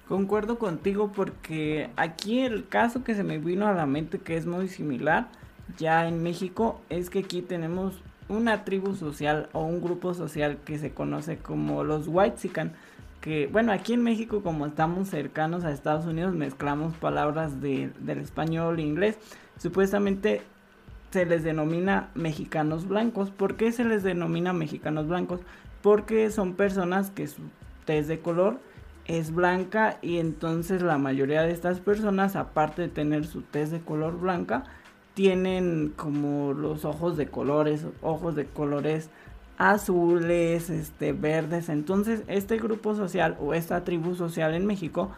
Concuerdo 0.09 0.59
contigo 0.59 1.13
porque 1.15 1.91
aquí 1.97 2.41
el 2.41 2.67
caso 2.67 3.05
que 3.05 3.15
se 3.15 3.25
me 3.25 3.39
vino 3.39 3.67
a 3.67 3.75
la 3.75 3.85
mente 3.85 4.19
que 4.19 4.39
es 4.39 4.47
muy 4.47 4.69
similar 4.69 5.29
ya 5.77 6.09
en 6.09 6.23
México 6.23 6.81
es 6.89 7.11
que 7.11 7.19
aquí 7.19 7.43
tenemos 7.43 8.01
una 8.29 8.65
tribu 8.65 8.95
social 8.95 9.51
o 9.53 9.65
un 9.65 9.83
grupo 9.83 10.15
social 10.15 10.59
que 10.65 10.79
se 10.79 10.93
conoce 10.93 11.37
como 11.37 11.85
los 11.85 12.09
Whitezican 12.09 12.73
que, 13.21 13.49
bueno, 13.49 13.71
aquí 13.71 13.93
en 13.93 14.03
México 14.03 14.43
como 14.43 14.65
estamos 14.65 15.09
cercanos 15.09 15.65
a 15.65 15.73
Estados 15.73 16.07
Unidos, 16.07 16.35
mezclamos 16.35 16.95
palabras 16.95 17.61
del 17.61 17.93
español 18.09 18.79
e 18.79 18.83
inglés. 18.83 19.19
Supuestamente 19.59 20.41
se 21.11 21.27
les 21.27 21.43
denomina 21.43 22.11
mexicanos 22.15 22.87
blancos. 22.87 23.31
¿Por 23.31 23.57
qué 23.57 23.73
se 23.73 23.85
les 23.85 24.05
denomina 24.05 24.53
mexicanos 24.53 25.09
blancos? 25.09 25.41
Porque 25.83 26.31
son 26.31 26.55
personas 26.55 27.11
que 27.11 27.27
su 27.27 27.43
de 27.87 28.21
color 28.21 28.61
es 29.09 29.35
blanca 29.35 29.99
y 30.03 30.19
entonces 30.19 30.83
la 30.83 30.99
mayoría 30.99 31.43
de 31.43 31.51
estas 31.51 31.81
personas, 31.81 32.37
aparte 32.37 32.83
de 32.83 32.89
tener 32.89 33.27
su 33.27 33.43
tez 33.43 33.71
de 33.71 33.81
color 33.81 34.21
blanca, 34.21 34.65
tienen 35.15 35.93
como 35.97 36.53
los 36.53 36.85
ojos 36.85 37.17
de 37.17 37.27
colores, 37.27 37.87
ojos 38.03 38.37
de 38.37 38.47
colores 38.47 39.11
azules, 39.57 40.71
este, 40.71 41.13
verdes. 41.13 41.69
Entonces, 41.69 42.23
este 42.29 42.59
grupo 42.59 42.95
social 42.95 43.37
o 43.41 43.55
esta 43.55 43.83
tribu 43.83 44.15
social 44.15 44.55
en 44.55 44.67
México, 44.67 45.11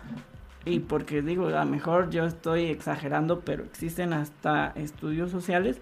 y 0.65 0.81
porque 0.81 1.21
digo, 1.21 1.49
a 1.49 1.65
lo 1.65 1.71
mejor 1.71 2.11
yo 2.11 2.25
estoy 2.25 2.67
exagerando, 2.67 3.41
pero 3.41 3.65
existen 3.65 4.13
hasta 4.13 4.73
estudios 4.77 5.31
sociales, 5.31 5.81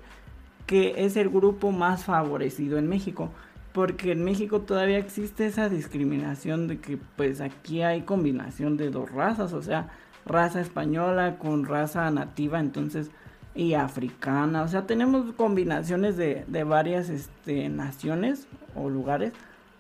que 0.67 1.05
es 1.05 1.17
el 1.17 1.29
grupo 1.29 1.73
más 1.73 2.05
favorecido 2.05 2.79
en 2.79 2.88
México. 2.88 3.31
Porque 3.73 4.13
en 4.13 4.25
México 4.25 4.61
todavía 4.61 4.99
existe 4.99 5.47
esa 5.47 5.69
discriminación 5.69 6.69
de 6.69 6.79
que 6.81 6.99
pues 7.17 7.41
aquí 7.41 7.83
hay 7.83 8.03
combinación 8.03 8.77
de 8.77 8.91
dos 8.91 9.11
razas, 9.13 9.53
o 9.53 9.63
sea, 9.63 9.89
raza 10.25 10.61
española 10.61 11.37
con 11.39 11.65
raza 11.65 12.11
nativa, 12.11 12.61
entonces 12.61 13.11
y 13.59 13.75
africana. 13.75 14.63
O 14.63 14.69
sea, 14.69 14.87
tenemos 14.87 15.35
combinaciones 15.35 16.17
de, 16.17 16.45
de 16.47 16.65
varias 16.65 17.09
este, 17.09 17.69
naciones 17.69 18.47
o 18.77 18.89
lugares. 18.89 19.33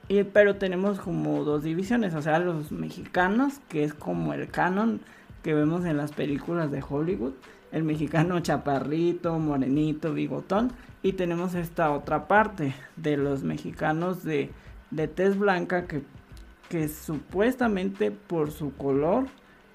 Y, 0.08 0.24
pero 0.24 0.56
tenemos 0.56 0.98
como 0.98 1.44
dos 1.44 1.62
divisiones. 1.62 2.14
O 2.14 2.22
sea, 2.22 2.40
los 2.40 2.72
mexicanos, 2.72 3.60
que 3.68 3.84
es 3.84 3.94
como 3.94 4.34
el 4.34 4.48
canon 4.48 5.00
que 5.44 5.54
vemos 5.54 5.84
en 5.84 5.96
las 5.96 6.12
películas 6.12 6.72
de 6.72 6.82
Hollywood. 6.86 7.34
El 7.72 7.84
mexicano 7.84 8.40
chaparrito, 8.40 9.38
morenito, 9.38 10.12
bigotón. 10.12 10.72
Y 11.02 11.12
tenemos 11.12 11.54
esta 11.54 11.90
otra 11.92 12.26
parte 12.26 12.74
de 12.96 13.16
los 13.16 13.42
mexicanos 13.42 14.24
de, 14.24 14.50
de 14.90 15.08
tez 15.08 15.38
blanca 15.38 15.86
que, 15.86 16.02
que 16.68 16.88
supuestamente 16.88 18.10
por 18.10 18.50
su 18.50 18.74
color 18.74 19.26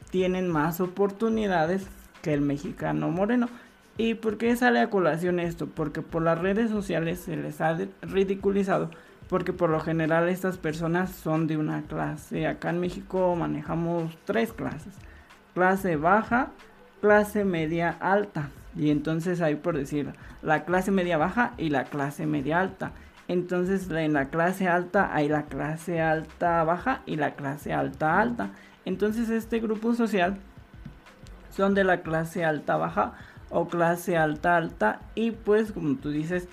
tienen 0.09 0.49
más 0.49 0.81
oportunidades 0.81 1.87
que 2.21 2.33
el 2.33 2.41
mexicano 2.41 3.09
moreno. 3.09 3.49
¿Y 3.97 4.15
por 4.15 4.37
qué 4.37 4.55
sale 4.55 4.79
a 4.79 4.89
colación 4.89 5.39
esto? 5.39 5.67
Porque 5.67 6.01
por 6.01 6.23
las 6.23 6.39
redes 6.39 6.71
sociales 6.71 7.19
se 7.19 7.35
les 7.35 7.61
ha 7.61 7.77
ridiculizado, 8.01 8.89
porque 9.29 9.53
por 9.53 9.69
lo 9.69 9.79
general 9.79 10.29
estas 10.29 10.57
personas 10.57 11.11
son 11.11 11.45
de 11.45 11.57
una 11.57 11.83
clase. 11.83 12.47
Acá 12.47 12.71
en 12.71 12.79
México 12.79 13.35
manejamos 13.35 14.17
tres 14.25 14.51
clases. 14.51 14.95
Clase 15.53 15.95
baja, 15.95 16.51
clase 17.03 17.43
media 17.43 17.97
alta. 17.99 18.49
Y 18.77 18.89
entonces 18.89 19.41
hay 19.41 19.55
por 19.55 19.75
decir 19.75 20.13
la 20.41 20.63
clase 20.63 20.89
media 20.89 21.17
baja 21.17 21.51
y 21.57 21.69
la 21.69 21.83
clase 21.83 22.25
media 22.25 22.61
alta. 22.61 22.93
Entonces 23.27 23.91
en 23.91 24.13
la 24.13 24.29
clase 24.29 24.69
alta 24.69 25.13
hay 25.13 25.27
la 25.27 25.43
clase 25.43 25.99
alta 25.99 26.63
baja 26.63 27.01
y 27.05 27.17
la 27.17 27.35
clase 27.35 27.73
alta 27.73 28.21
alta. 28.21 28.51
Entonces 28.85 29.29
este 29.29 29.59
grupo 29.59 29.93
social 29.95 30.37
son 31.49 31.75
de 31.75 31.83
la 31.83 32.03
clase 32.03 32.45
alta 32.45 32.77
baja 32.77 33.15
o 33.49 33.67
clase 33.67 34.15
alta 34.15 34.55
alta 34.55 35.01
y 35.13 35.31
pues 35.31 35.73
como 35.73 35.97
tú 35.97 36.09
dices 36.09 36.47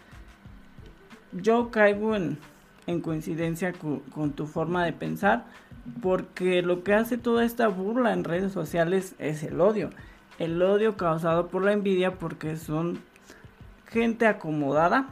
yo 1.30 1.70
caigo 1.70 2.16
en, 2.16 2.38
coincidencia 3.02 3.72
con, 3.72 4.32
tu 4.32 4.48
forma 4.48 4.84
de 4.84 4.92
pensar 4.92 5.44
porque 6.02 6.60
lo 6.62 6.82
que 6.82 6.92
hace 6.94 7.18
toda 7.18 7.44
esta 7.44 7.68
burla 7.68 8.12
en 8.12 8.24
redes 8.24 8.52
sociales 8.52 9.14
es 9.20 9.44
el 9.44 9.60
odio 9.60 9.90
el 10.40 10.60
odio 10.60 10.96
causado 10.96 11.46
por 11.46 11.64
la 11.64 11.72
envidia 11.72 12.18
porque 12.18 12.56
son 12.56 12.98
gente 13.86 14.26
acomodada 14.26 15.06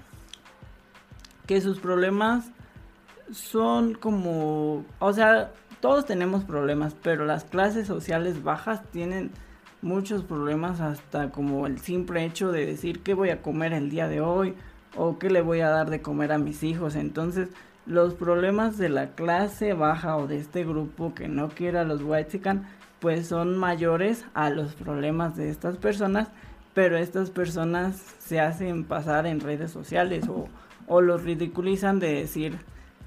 que 1.46 1.60
sus 1.60 1.78
problemas 1.78 2.50
son 3.30 3.94
como 3.94 4.84
o 4.98 5.12
sea 5.12 5.52
todos 5.80 6.06
tenemos 6.06 6.42
problemas 6.42 6.96
pero 7.00 7.24
las 7.24 7.44
clases 7.44 7.86
sociales 7.86 8.42
bajas 8.42 8.82
tienen 8.90 9.30
muchos 9.82 10.24
problemas 10.24 10.80
hasta 10.80 11.30
como 11.30 11.66
el 11.66 11.78
simple 11.78 12.24
hecho 12.24 12.50
de 12.50 12.66
decir 12.66 13.02
qué 13.02 13.14
voy 13.14 13.30
a 13.30 13.42
comer 13.42 13.72
el 13.72 13.90
día 13.90 14.08
de 14.08 14.20
hoy 14.20 14.54
o 14.96 15.18
qué 15.18 15.30
le 15.30 15.40
voy 15.40 15.60
a 15.60 15.68
dar 15.68 15.90
de 15.90 16.02
comer 16.02 16.32
a 16.32 16.38
mis 16.38 16.62
hijos. 16.62 16.96
Entonces, 16.96 17.48
los 17.86 18.14
problemas 18.14 18.78
de 18.78 18.88
la 18.88 19.10
clase 19.10 19.72
baja 19.72 20.16
o 20.16 20.26
de 20.26 20.38
este 20.38 20.64
grupo 20.64 21.14
que 21.14 21.28
no 21.28 21.48
quiere 21.48 21.78
a 21.78 21.84
los 21.84 22.02
Whitezican, 22.02 22.66
pues 23.00 23.26
son 23.28 23.56
mayores 23.56 24.24
a 24.34 24.50
los 24.50 24.74
problemas 24.74 25.36
de 25.36 25.50
estas 25.50 25.76
personas, 25.76 26.28
pero 26.74 26.96
estas 26.96 27.30
personas 27.30 27.96
se 28.18 28.40
hacen 28.40 28.84
pasar 28.84 29.26
en 29.26 29.40
redes 29.40 29.70
sociales 29.70 30.28
o, 30.28 30.48
o 30.86 31.00
los 31.00 31.22
ridiculizan 31.22 31.98
de 31.98 32.14
decir, 32.14 32.58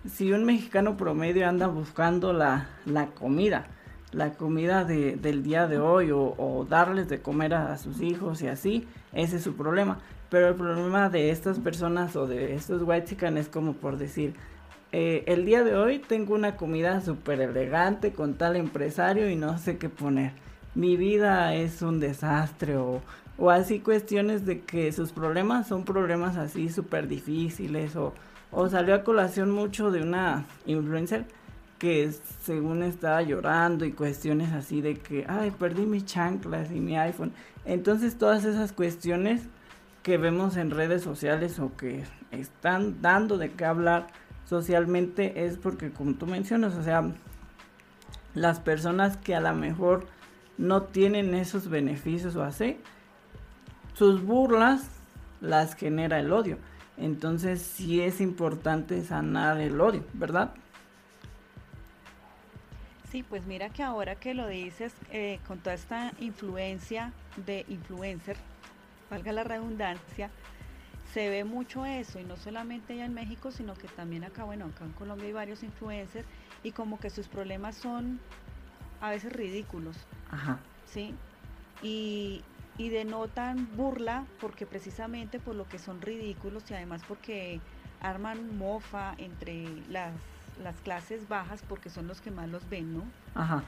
si 0.09 0.31
un 0.31 0.45
mexicano 0.45 0.97
promedio 0.97 1.47
anda 1.47 1.67
buscando 1.67 2.33
la, 2.33 2.67
la 2.85 3.07
comida, 3.07 3.67
la 4.11 4.33
comida 4.33 4.83
de, 4.83 5.15
del 5.15 5.43
día 5.43 5.67
de 5.67 5.79
hoy 5.79 6.09
o, 6.11 6.65
darles 6.69 7.07
de 7.07 7.21
comer 7.21 7.53
a, 7.53 7.77
sus 7.77 8.01
hijos 8.01 8.41
y 8.41 8.47
así, 8.47 8.87
ese 9.13 9.37
es 9.37 9.43
su 9.43 9.55
problema. 9.55 9.99
Pero 10.29 10.47
el 10.47 10.55
problema 10.55 11.09
de 11.09 11.29
estas 11.29 11.59
personas 11.59 12.15
o 12.15 12.25
de 12.25 12.55
estos 12.55 12.83
white 12.83 13.07
chicken 13.07 13.37
es 13.37 13.49
como 13.49 13.73
por 13.73 13.97
decir, 13.97 14.33
eh, 14.91 15.23
el 15.27 15.45
día 15.45 15.63
de 15.63 15.75
hoy 15.75 15.99
tengo 15.99 16.35
una 16.35 16.57
comida 16.57 17.01
súper 17.01 17.39
elegante 17.39 18.11
con 18.11 18.33
tal 18.33 18.55
empresario 18.57 19.29
y 19.29 19.35
no 19.35 19.57
sé 19.57 19.77
qué 19.77 19.89
poner. 19.89 20.33
Mi 20.75 20.97
vida 20.97 21.55
es 21.55 21.81
un 21.81 21.99
desastre 21.99 22.77
o, 22.77 23.01
o 23.37 23.49
así 23.49 23.79
cuestiones 23.79 24.45
de 24.45 24.61
que 24.61 24.91
sus 24.91 25.11
problemas 25.11 25.67
son 25.67 25.85
problemas 25.85 26.35
así 26.37 26.69
súper 26.69 27.07
difíciles 27.07 27.95
o, 27.95 28.13
o 28.51 28.67
salió 28.69 28.95
a 28.95 29.03
colación 29.03 29.49
mucho 29.51 29.91
de 29.91 30.01
una 30.01 30.45
influencer 30.65 31.25
que 31.79 32.11
según 32.43 32.83
estaba 32.83 33.21
llorando 33.21 33.85
y 33.85 33.93
cuestiones 33.93 34.51
así 34.53 34.81
de 34.81 34.95
que, 34.95 35.25
ay, 35.27 35.51
perdí 35.51 35.85
mis 35.85 36.05
chanclas 36.05 36.69
y 36.71 36.79
mi 36.79 36.97
iPhone. 36.97 37.31
Entonces 37.65 38.17
todas 38.17 38.45
esas 38.45 38.71
cuestiones 38.71 39.41
que 40.03 40.17
vemos 40.17 40.57
en 40.57 40.69
redes 40.69 41.01
sociales 41.01 41.59
o 41.59 41.75
que 41.77 42.03
están 42.31 43.01
dando 43.01 43.37
de 43.37 43.51
qué 43.51 43.65
hablar 43.65 44.07
socialmente 44.51 45.45
es 45.45 45.55
porque 45.55 45.91
como 45.91 46.15
tú 46.15 46.27
mencionas, 46.27 46.73
o 46.75 46.83
sea, 46.83 47.09
las 48.33 48.59
personas 48.59 49.15
que 49.15 49.33
a 49.33 49.39
lo 49.39 49.53
mejor 49.53 50.07
no 50.57 50.83
tienen 50.83 51.33
esos 51.35 51.69
beneficios 51.69 52.35
o 52.35 52.43
así, 52.43 52.77
sus 53.93 54.21
burlas 54.21 54.89
las 55.39 55.73
genera 55.75 56.19
el 56.19 56.33
odio. 56.33 56.57
Entonces 56.97 57.61
sí 57.61 58.01
es 58.01 58.19
importante 58.19 59.01
sanar 59.05 59.61
el 59.61 59.79
odio, 59.79 60.03
¿verdad? 60.11 60.53
Sí, 63.09 63.23
pues 63.23 63.45
mira 63.45 63.69
que 63.69 63.83
ahora 63.83 64.15
que 64.15 64.33
lo 64.33 64.49
dices, 64.49 64.91
eh, 65.13 65.39
con 65.47 65.59
toda 65.59 65.75
esta 65.75 66.11
influencia 66.19 67.13
de 67.45 67.63
influencer, 67.69 68.35
valga 69.09 69.31
la 69.31 69.45
redundancia, 69.45 70.29
se 71.13 71.29
ve 71.29 71.43
mucho 71.43 71.85
eso, 71.85 72.19
y 72.19 72.23
no 72.23 72.37
solamente 72.37 72.93
allá 72.93 73.05
en 73.05 73.13
México, 73.13 73.51
sino 73.51 73.73
que 73.73 73.87
también 73.87 74.23
acá, 74.23 74.43
bueno, 74.43 74.65
acá 74.65 74.85
en 74.85 74.91
Colombia 74.93 75.27
hay 75.27 75.33
varios 75.33 75.63
influencers, 75.63 76.27
y 76.63 76.71
como 76.71 76.99
que 76.99 77.09
sus 77.09 77.27
problemas 77.27 77.75
son 77.75 78.19
a 79.01 79.09
veces 79.09 79.33
ridículos. 79.33 79.97
Ajá. 80.29 80.59
¿Sí? 80.85 81.13
Y, 81.81 82.43
y 82.77 82.89
denotan 82.89 83.67
burla 83.75 84.25
porque 84.39 84.65
precisamente 84.65 85.39
por 85.39 85.55
lo 85.55 85.67
que 85.67 85.79
son 85.79 86.01
ridículos 86.01 86.69
y 86.69 86.73
además 86.73 87.01
porque 87.07 87.59
arman 88.01 88.57
mofa 88.57 89.13
entre 89.17 89.65
las, 89.89 90.13
las 90.63 90.75
clases 90.81 91.27
bajas 91.27 91.63
porque 91.67 91.89
son 91.89 92.07
los 92.07 92.21
que 92.21 92.31
más 92.31 92.49
los 92.49 92.67
ven, 92.69 92.93
¿no? 92.93 93.03
Ajá. 93.35 93.63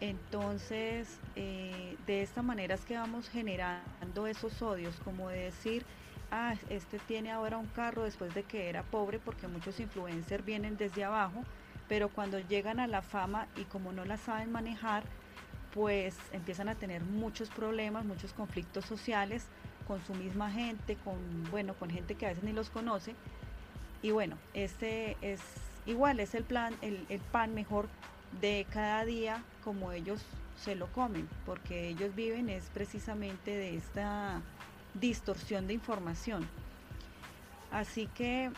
Entonces, 0.00 1.18
eh, 1.36 1.96
de 2.06 2.22
esta 2.22 2.42
manera 2.42 2.74
es 2.74 2.80
que 2.82 2.96
vamos 2.96 3.28
generando 3.28 4.26
esos 4.26 4.62
odios, 4.62 4.96
como 5.04 5.28
de 5.28 5.44
decir, 5.44 5.84
ah, 6.30 6.54
este 6.68 6.98
tiene 6.98 7.30
ahora 7.30 7.58
un 7.58 7.66
carro 7.66 8.04
después 8.04 8.34
de 8.34 8.42
que 8.42 8.68
era 8.68 8.82
pobre, 8.82 9.18
porque 9.18 9.48
muchos 9.48 9.80
influencers 9.80 10.44
vienen 10.44 10.76
desde 10.76 11.04
abajo, 11.04 11.44
pero 11.88 12.08
cuando 12.08 12.38
llegan 12.38 12.80
a 12.80 12.86
la 12.86 13.02
fama 13.02 13.46
y 13.56 13.64
como 13.64 13.92
no 13.92 14.04
la 14.04 14.16
saben 14.16 14.52
manejar, 14.52 15.02
pues 15.74 16.16
empiezan 16.32 16.68
a 16.68 16.74
tener 16.74 17.02
muchos 17.02 17.48
problemas, 17.48 18.04
muchos 18.04 18.32
conflictos 18.32 18.84
sociales 18.84 19.46
con 19.86 20.04
su 20.04 20.14
misma 20.14 20.50
gente, 20.50 20.96
con 20.96 21.16
bueno, 21.50 21.74
con 21.74 21.90
gente 21.90 22.14
que 22.14 22.26
a 22.26 22.28
veces 22.30 22.44
ni 22.44 22.52
los 22.52 22.70
conoce. 22.70 23.14
Y 24.02 24.12
bueno, 24.12 24.36
este 24.54 25.16
es 25.20 25.40
igual, 25.86 26.20
es 26.20 26.34
el 26.34 26.44
plan, 26.44 26.74
el, 26.80 27.04
el 27.08 27.20
pan 27.20 27.54
mejor 27.54 27.88
de 28.40 28.66
cada 28.70 29.04
día 29.04 29.42
como 29.64 29.92
ellos 29.92 30.24
se 30.56 30.74
lo 30.74 30.86
comen, 30.92 31.28
porque 31.46 31.88
ellos 31.88 32.14
viven 32.14 32.48
es 32.48 32.64
precisamente 32.70 33.50
de 33.50 33.76
esta 33.76 34.40
distorsión 34.94 35.66
de 35.66 35.74
información. 35.74 36.46
Así 37.70 38.06
que 38.08 38.50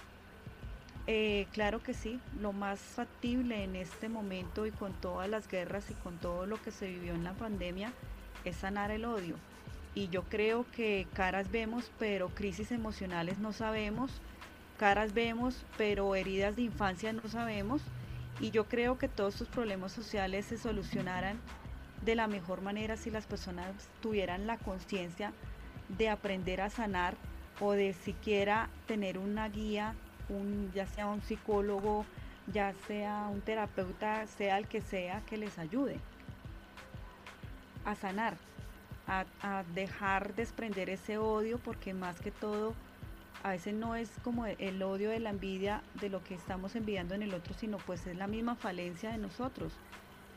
eh, 1.07 1.47
claro 1.53 1.83
que 1.83 1.95
sí, 1.95 2.21
lo 2.41 2.53
más 2.53 2.79
factible 2.79 3.65
en 3.65 3.75
este 3.75 4.09
momento 4.09 4.67
y 4.67 4.71
con 4.71 4.93
todas 4.93 5.29
las 5.29 5.49
guerras 5.49 5.91
y 5.91 5.95
con 5.95 6.19
todo 6.19 6.47
lo 6.47 6.62
que 6.62 6.71
se 6.71 6.87
vivió 6.87 7.12
en 7.15 7.25
la 7.25 7.33
pandemia 7.33 7.93
es 8.45 8.57
sanar 8.57 8.91
el 8.93 9.05
odio. 9.05 9.35
Y 9.95 10.09
yo 10.09 10.23
creo 10.23 10.65
que 10.71 11.07
caras 11.12 11.51
vemos, 11.51 11.91
pero 11.99 12.29
crisis 12.29 12.71
emocionales 12.71 13.39
no 13.39 13.53
sabemos, 13.53 14.11
caras 14.79 15.12
vemos, 15.12 15.67
pero 15.77 16.15
heridas 16.15 16.57
de 16.57 16.62
infancia 16.62 17.12
no 17.12 17.29
sabemos. 17.29 17.83
Y 18.41 18.51
yo 18.51 18.69
creo 18.69 18.97
que 18.97 19.09
todos 19.09 19.35
estos 19.35 19.49
problemas 19.49 19.93
sociales 19.93 20.47
se 20.47 20.57
solucionaran 20.57 21.39
de 22.05 22.15
la 22.15 22.27
mejor 22.27 22.62
manera 22.62 22.97
si 22.97 23.11
las 23.11 23.27
personas 23.27 23.67
tuvieran 24.01 24.47
la 24.47 24.57
conciencia 24.57 25.33
de 25.99 26.08
aprender 26.08 26.61
a 26.61 26.70
sanar 26.70 27.14
o 27.61 27.72
de 27.72 27.92
siquiera 27.92 28.68
tener 28.87 29.18
una 29.18 29.49
guía 29.49 29.94
ya 30.75 30.87
sea 30.87 31.06
un 31.06 31.22
psicólogo, 31.22 32.04
ya 32.52 32.72
sea 32.87 33.28
un 33.30 33.40
terapeuta, 33.40 34.26
sea 34.26 34.58
el 34.58 34.66
que 34.66 34.80
sea, 34.80 35.20
que 35.28 35.37
les 35.37 35.58
ayude 35.58 35.96
a 37.84 37.94
sanar, 37.94 38.34
a, 39.06 39.25
a 39.42 39.64
dejar 39.75 40.34
desprender 40.34 40.88
ese 40.88 41.18
odio, 41.18 41.59
porque 41.59 41.94
más 41.94 42.20
que 42.20 42.31
todo, 42.31 42.74
a 43.42 43.50
veces 43.50 43.74
no 43.74 43.96
es 43.96 44.11
como 44.22 44.46
el 44.46 44.83
odio 44.83 45.11
de 45.11 45.18
la 45.18 45.31
envidia 45.31 45.83
de 46.00 46.09
lo 46.09 46.22
que 46.22 46.35
estamos 46.35 46.76
envidiando 46.76 47.14
en 47.14 47.22
el 47.22 47.35
otro, 47.35 47.55
sino 47.55 47.78
pues 47.78 48.07
es 48.07 48.16
la 48.16 48.28
misma 48.28 48.55
falencia 48.55 49.11
de 49.11 49.18
nosotros, 49.18 49.72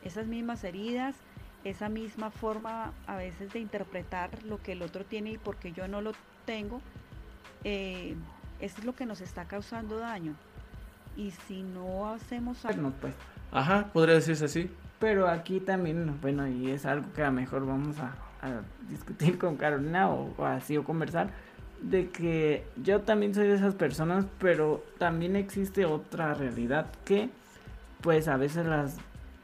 esas 0.03 0.25
mismas 0.25 0.63
heridas, 0.63 1.15
esa 1.65 1.89
misma 1.89 2.29
forma 2.29 2.93
a 3.07 3.15
veces 3.15 3.51
de 3.51 3.59
interpretar 3.59 4.43
lo 4.43 4.61
que 4.61 4.73
el 4.73 4.83
otro 4.83 5.03
tiene 5.03 5.31
y 5.31 5.37
porque 5.37 5.71
yo 5.71 5.87
no 5.87 5.99
lo 5.99 6.13
tengo, 6.45 6.79
eh, 7.63 8.15
es 8.59 8.83
lo 8.83 8.95
que 8.95 9.05
nos 9.05 9.19
está 9.19 9.45
causando 9.45 9.97
daño. 9.97 10.35
Y 11.17 11.31
si 11.31 11.63
no 11.63 12.09
hacemos 12.13 12.63
algo... 12.65 12.91
pues. 13.01 13.15
Ajá, 13.51 13.89
podría 13.91 14.15
decirse 14.15 14.45
así. 14.45 14.69
Pero 14.99 15.27
aquí 15.27 15.59
también, 15.59 16.19
bueno, 16.21 16.47
y 16.47 16.69
es 16.71 16.85
algo 16.85 17.11
que 17.13 17.23
a 17.23 17.27
lo 17.27 17.33
mejor 17.33 17.65
vamos 17.65 17.97
a, 17.99 18.13
discutir 18.89 19.37
con 19.39 19.57
Carolina 19.57 20.09
o, 20.09 20.45
así 20.45 20.77
o 20.77 20.83
conversar, 20.83 21.29
de 21.81 22.09
que 22.09 22.65
yo 22.81 23.01
también 23.01 23.33
soy 23.33 23.47
de 23.47 23.55
esas 23.55 23.73
personas, 23.73 24.25
pero 24.39 24.83
también 24.99 25.35
existe 25.35 25.85
otra 25.85 26.33
realidad 26.35 26.87
que 27.05 27.29
pues 28.01 28.27
a 28.27 28.37
veces 28.37 28.67
las 28.67 28.97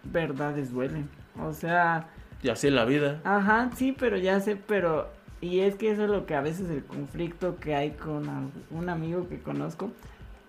verdades 0.03 0.71
duelen. 0.71 1.09
O 1.39 1.53
sea... 1.53 2.07
Y 2.41 2.49
así 2.49 2.67
es 2.67 2.73
la 2.73 2.85
vida. 2.85 3.21
Ajá, 3.23 3.69
sí, 3.75 3.95
pero 3.97 4.17
ya 4.17 4.39
sé, 4.39 4.55
pero 4.55 5.09
y 5.41 5.61
es 5.61 5.75
que 5.75 5.91
eso 5.91 6.03
es 6.03 6.09
lo 6.09 6.27
que 6.27 6.35
a 6.35 6.41
veces 6.41 6.69
el 6.69 6.83
conflicto 6.83 7.57
que 7.57 7.75
hay 7.75 7.91
con 7.91 8.51
un 8.69 8.89
amigo 8.89 9.27
que 9.27 9.39
conozco, 9.39 9.91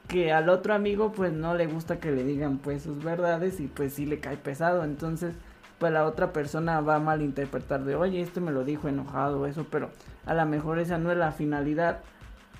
que 0.06 0.32
al 0.32 0.50
otro 0.50 0.74
amigo 0.74 1.12
pues 1.12 1.32
no 1.32 1.54
le 1.54 1.66
gusta 1.66 1.98
que 1.98 2.10
le 2.10 2.24
digan 2.24 2.58
pues 2.58 2.82
sus 2.82 3.02
verdades 3.02 3.58
y 3.60 3.68
pues 3.68 3.94
sí 3.94 4.04
le 4.04 4.20
cae 4.20 4.36
pesado, 4.36 4.84
entonces 4.84 5.34
pues 5.78 5.92
la 5.92 6.04
otra 6.04 6.32
persona 6.32 6.80
va 6.80 6.96
a 6.96 7.00
malinterpretar 7.00 7.84
de, 7.84 7.96
oye, 7.96 8.20
este 8.20 8.40
me 8.40 8.52
lo 8.52 8.64
dijo 8.64 8.86
enojado 8.86 9.40
o 9.40 9.46
eso, 9.46 9.66
pero 9.70 9.90
a 10.26 10.34
lo 10.34 10.44
mejor 10.44 10.78
esa 10.78 10.98
no 10.98 11.10
es 11.10 11.16
la 11.16 11.32
finalidad, 11.32 12.00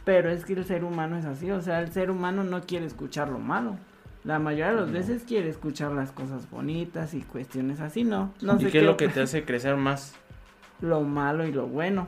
pero 0.05 0.31
es 0.31 0.45
que 0.47 0.55
el 0.55 0.65
ser 0.65 0.85
humano 0.85 1.19
es 1.19 1.27
así, 1.27 1.51
o 1.51 1.61
sea, 1.61 1.81
el 1.81 1.93
ser 1.93 2.11
humano 2.11 2.45
no 2.45 2.63
quiere 2.63 2.87
escuchar 2.87 3.29
lo 3.29 3.39
malo. 3.39 3.77
La 4.25 4.39
mayoría 4.39 4.73
de 4.73 4.81
las 4.81 4.93
veces 4.93 5.25
quiere 5.25 5.49
escuchar 5.49 5.93
las 5.93 6.13
cosas 6.13 6.49
bonitas 6.49 7.13
y 7.15 7.23
cuestiones 7.23 7.81
así, 7.81 8.05
¿no? 8.05 8.33
no 8.41 8.61
¿Y 8.61 8.67
qué 8.67 8.79
es 8.79 8.85
lo 8.85 8.97
que 8.97 9.09
te 9.09 9.21
hace 9.21 9.45
crecer 9.45 9.77
más? 9.77 10.15
Lo 10.81 11.01
malo 11.01 11.45
y 11.47 11.53
lo 11.53 11.67
bueno. 11.67 12.07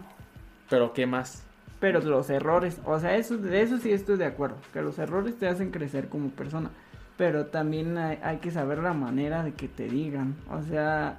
Pero 0.71 0.93
¿qué 0.93 1.07
más? 1.07 1.45
Pero 1.81 2.01
los 2.01 2.31
errores, 2.31 2.81
o 2.85 2.99
sea, 2.99 3.17
eso, 3.17 3.37
de 3.37 3.63
eso 3.63 3.79
sí 3.79 3.93
estoy 3.93 4.17
de 4.17 4.27
acuerdo, 4.27 4.57
que 4.73 4.81
los 4.81 4.99
errores 4.99 5.37
te 5.37 5.49
hacen 5.49 5.71
crecer 5.71 6.09
como 6.09 6.31
persona, 6.31 6.71
pero 7.19 7.47
también 7.47 7.99
hay, 7.99 8.39
que 8.39 8.51
saber 8.51 8.79
la 8.79 8.95
manera 8.95 9.43
de 9.43 9.53
que 9.53 9.69
te 9.69 9.89
digan, 9.89 10.35
o 10.51 10.63
sea, 10.63 11.19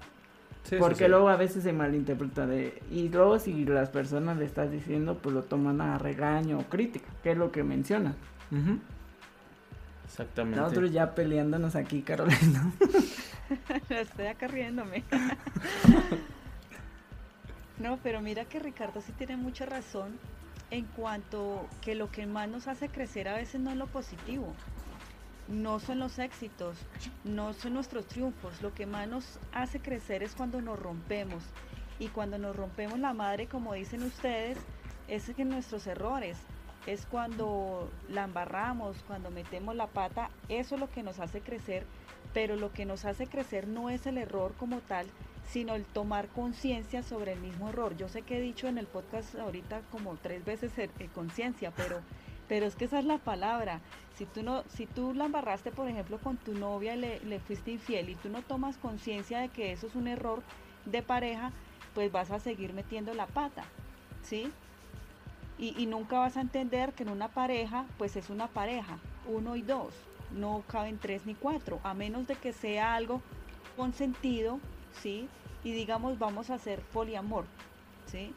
porque 0.79 1.08
luego 1.08 1.29
a 1.29 1.36
veces 1.36 1.63
se 1.63 1.73
malinterpreta 1.73 2.47
de, 2.47 2.81
y 2.89 3.10
luego 3.10 3.38
si 3.38 3.65
las 3.65 3.89
personas 3.89 4.38
le 4.38 4.45
estás 4.45 4.71
diciendo, 4.71 5.19
pues 5.21 5.36
lo 5.36 5.43
toman 5.43 5.81
a 5.81 5.99
regaño 5.99 6.58
o 6.58 6.63
crítica, 6.63 7.05
que 7.21 7.31
es 7.31 7.38
lo 7.38 7.51
que 7.51 7.63
mencionan. 7.63 8.15
Exactamente. 10.05 10.59
Nosotros 10.59 10.91
ya 10.91 11.13
peleándonos 11.13 11.75
aquí, 11.75 12.01
Carolina. 12.01 12.71
Estoy 13.89 14.27
acá 14.27 14.47
riéndome. 14.47 15.03
No, 17.77 17.99
pero 18.01 18.21
mira 18.21 18.45
que 18.45 18.59
Ricardo 18.59 19.01
sí 19.01 19.11
tiene 19.11 19.35
mucha 19.35 19.65
razón 19.65 20.17
en 20.71 20.85
cuanto 20.85 21.67
que 21.81 21.93
lo 21.93 22.09
que 22.09 22.25
más 22.25 22.47
nos 22.47 22.67
hace 22.67 22.87
crecer 22.87 23.27
a 23.27 23.35
veces 23.35 23.59
no 23.59 23.69
es 23.69 23.75
lo 23.75 23.87
positivo, 23.87 24.53
no 25.49 25.79
son 25.79 25.99
los 25.99 26.17
éxitos, 26.17 26.77
no 27.25 27.53
son 27.53 27.73
nuestros 27.73 28.07
triunfos, 28.07 28.61
lo 28.61 28.73
que 28.73 28.85
más 28.85 29.09
nos 29.09 29.39
hace 29.53 29.81
crecer 29.81 30.23
es 30.23 30.35
cuando 30.35 30.61
nos 30.61 30.79
rompemos 30.79 31.43
y 31.99 32.07
cuando 32.07 32.37
nos 32.37 32.55
rompemos 32.55 32.97
la 32.97 33.13
madre, 33.13 33.47
como 33.47 33.73
dicen 33.73 34.03
ustedes, 34.03 34.57
es 35.09 35.29
que 35.35 35.43
nuestros 35.45 35.85
errores, 35.85 36.37
es 36.86 37.06
cuando 37.06 37.98
la 38.08 38.24
embarramos, 38.24 39.04
cuando 39.04 39.32
metemos 39.32 39.76
la 39.76 39.93
pata, 39.93 40.32
eso 40.48 40.76
es 40.76 40.82
lo 40.82 40.91
que 40.91 41.04
nos 41.04 41.19
hace 41.19 41.41
crecer, 41.43 41.89
pero 42.32 42.56
lo 42.56 42.74
que 42.74 42.86
nos 42.86 43.06
hace 43.06 43.28
crecer 43.30 43.67
no 43.67 43.89
es 43.89 44.06
el 44.06 44.17
error 44.17 44.56
como 44.58 44.84
tal, 44.84 45.13
sino 45.41 45.76
el 45.76 45.88
tomar 45.88 46.32
conciencia 46.32 47.02
sobre 47.04 47.34
el 47.34 47.39
mismo 47.39 47.69
error. 47.69 47.95
Yo 47.95 48.08
sé 48.10 48.24
que 48.24 48.38
he 48.38 48.41
dicho 48.41 48.67
en 48.67 48.78
el 48.78 48.88
podcast 48.88 49.36
ahorita 49.36 49.88
como 49.89 50.17
tres 50.19 50.43
veces 50.45 50.78
eh, 50.78 51.12
conciencia, 51.12 51.74
pero, 51.76 52.06
pero 52.48 52.65
es 52.65 52.76
que 52.76 52.86
esa 52.86 53.00
es 53.00 53.06
la 53.06 53.24
palabra. 53.24 53.84
Si 54.10 54.28
tú, 54.28 54.43
no, 54.43 54.63
si 54.69 54.88
tú 54.88 55.13
la 55.13 55.26
embarraste, 55.26 55.71
por 55.71 55.88
ejemplo, 55.89 56.21
con 56.21 56.38
tu 56.43 56.54
novia 56.56 56.95
y 56.95 57.00
le, 57.00 57.19
le 57.21 57.39
fuiste 57.39 57.71
infiel 57.71 58.10
y 58.10 58.17
tú 58.17 58.30
no 58.30 58.43
tomas 58.43 58.78
conciencia 58.78 59.39
de 59.39 59.52
que 59.52 59.71
eso 59.71 59.88
es 59.88 59.95
un 59.95 60.08
error 60.08 60.45
de 60.84 61.04
pareja, 61.04 61.54
pues 61.93 62.12
vas 62.12 62.32
a 62.32 62.39
seguir 62.39 62.74
metiendo 62.74 63.13
la 63.13 63.34
pata, 63.34 63.74
¿sí? 64.21 64.60
Y, 65.57 65.73
y 65.81 65.85
nunca 65.85 66.19
vas 66.19 66.37
a 66.37 66.41
entender 66.41 66.93
que 66.93 67.03
en 67.03 67.09
una 67.09 67.29
pareja, 67.29 67.85
pues 67.97 68.15
es 68.15 68.29
una 68.29 68.47
pareja, 68.47 68.97
uno 69.27 69.55
y 69.55 69.61
dos, 69.61 69.93
no 70.31 70.63
caben 70.67 70.99
tres 70.99 71.25
ni 71.25 71.35
cuatro, 71.35 71.79
a 71.83 71.93
menos 71.93 72.27
de 72.27 72.35
que 72.35 72.51
sea 72.51 72.95
algo 72.95 73.21
consentido 73.77 74.59
¿sí? 75.01 75.27
Y 75.63 75.71
digamos, 75.71 76.19
vamos 76.19 76.49
a 76.49 76.55
hacer 76.55 76.79
poliamor, 76.93 77.45
¿sí? 78.05 78.33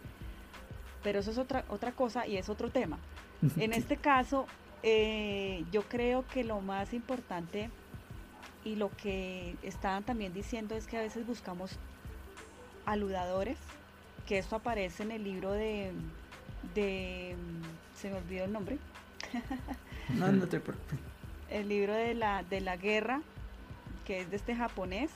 Pero 1.03 1.21
eso 1.21 1.31
es 1.31 1.39
otra, 1.39 1.65
otra 1.69 1.93
cosa 1.93 2.27
y 2.27 2.37
es 2.37 2.49
otro 2.49 2.71
tema. 2.71 2.99
En 3.59 3.73
este 3.73 3.97
caso, 3.97 4.47
eh, 4.83 5.65
yo 5.71 5.83
creo 5.83 6.27
que 6.27 6.45
lo 6.45 6.61
más 6.61 6.93
importante 6.93 7.71
y 8.65 8.77
lo 8.77 8.91
que 8.97 9.57
estaban 9.63 10.03
también 10.03 10.33
diciendo 10.33 10.75
es 10.75 10.87
que 10.87 10.97
a 10.97 11.01
veces 11.01 11.27
buscamos 11.27 11.79
aludadores 12.85 13.59
que 14.27 14.39
esto 14.39 14.57
aparece 14.57 15.05
en 15.05 15.13
el 15.13 15.25
libro 15.25 15.53
de, 15.53 15.93
de 16.75 17.37
se 17.95 18.11
me 18.11 18.17
olvidó 18.17 18.45
el 18.45 18.53
nombre. 18.53 18.79
no, 20.15 20.31
no 20.33 20.47
te 20.47 20.61
preocupes. 20.61 20.99
El 21.51 21.69
libro 21.69 21.95
de 21.95 22.15
la, 22.15 22.43
de 22.43 22.61
la 22.61 22.77
guerra, 22.77 23.23
que 24.05 24.21
es 24.21 24.31
de 24.31 24.37
este 24.37 24.55
japonés, 24.55 25.11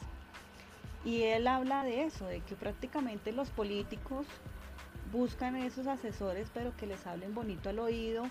y 1.04 1.22
él 1.22 1.46
habla 1.46 1.84
de 1.84 2.04
eso, 2.04 2.26
de 2.26 2.40
que 2.40 2.54
prácticamente 2.54 3.32
los 3.32 3.50
políticos 3.50 4.26
buscan 5.12 5.56
esos 5.56 5.86
asesores, 5.86 6.48
pero 6.54 6.76
que 6.76 6.86
les 6.86 7.06
hablen 7.06 7.34
bonito 7.34 7.68
al 7.68 7.78
oído 7.78 8.24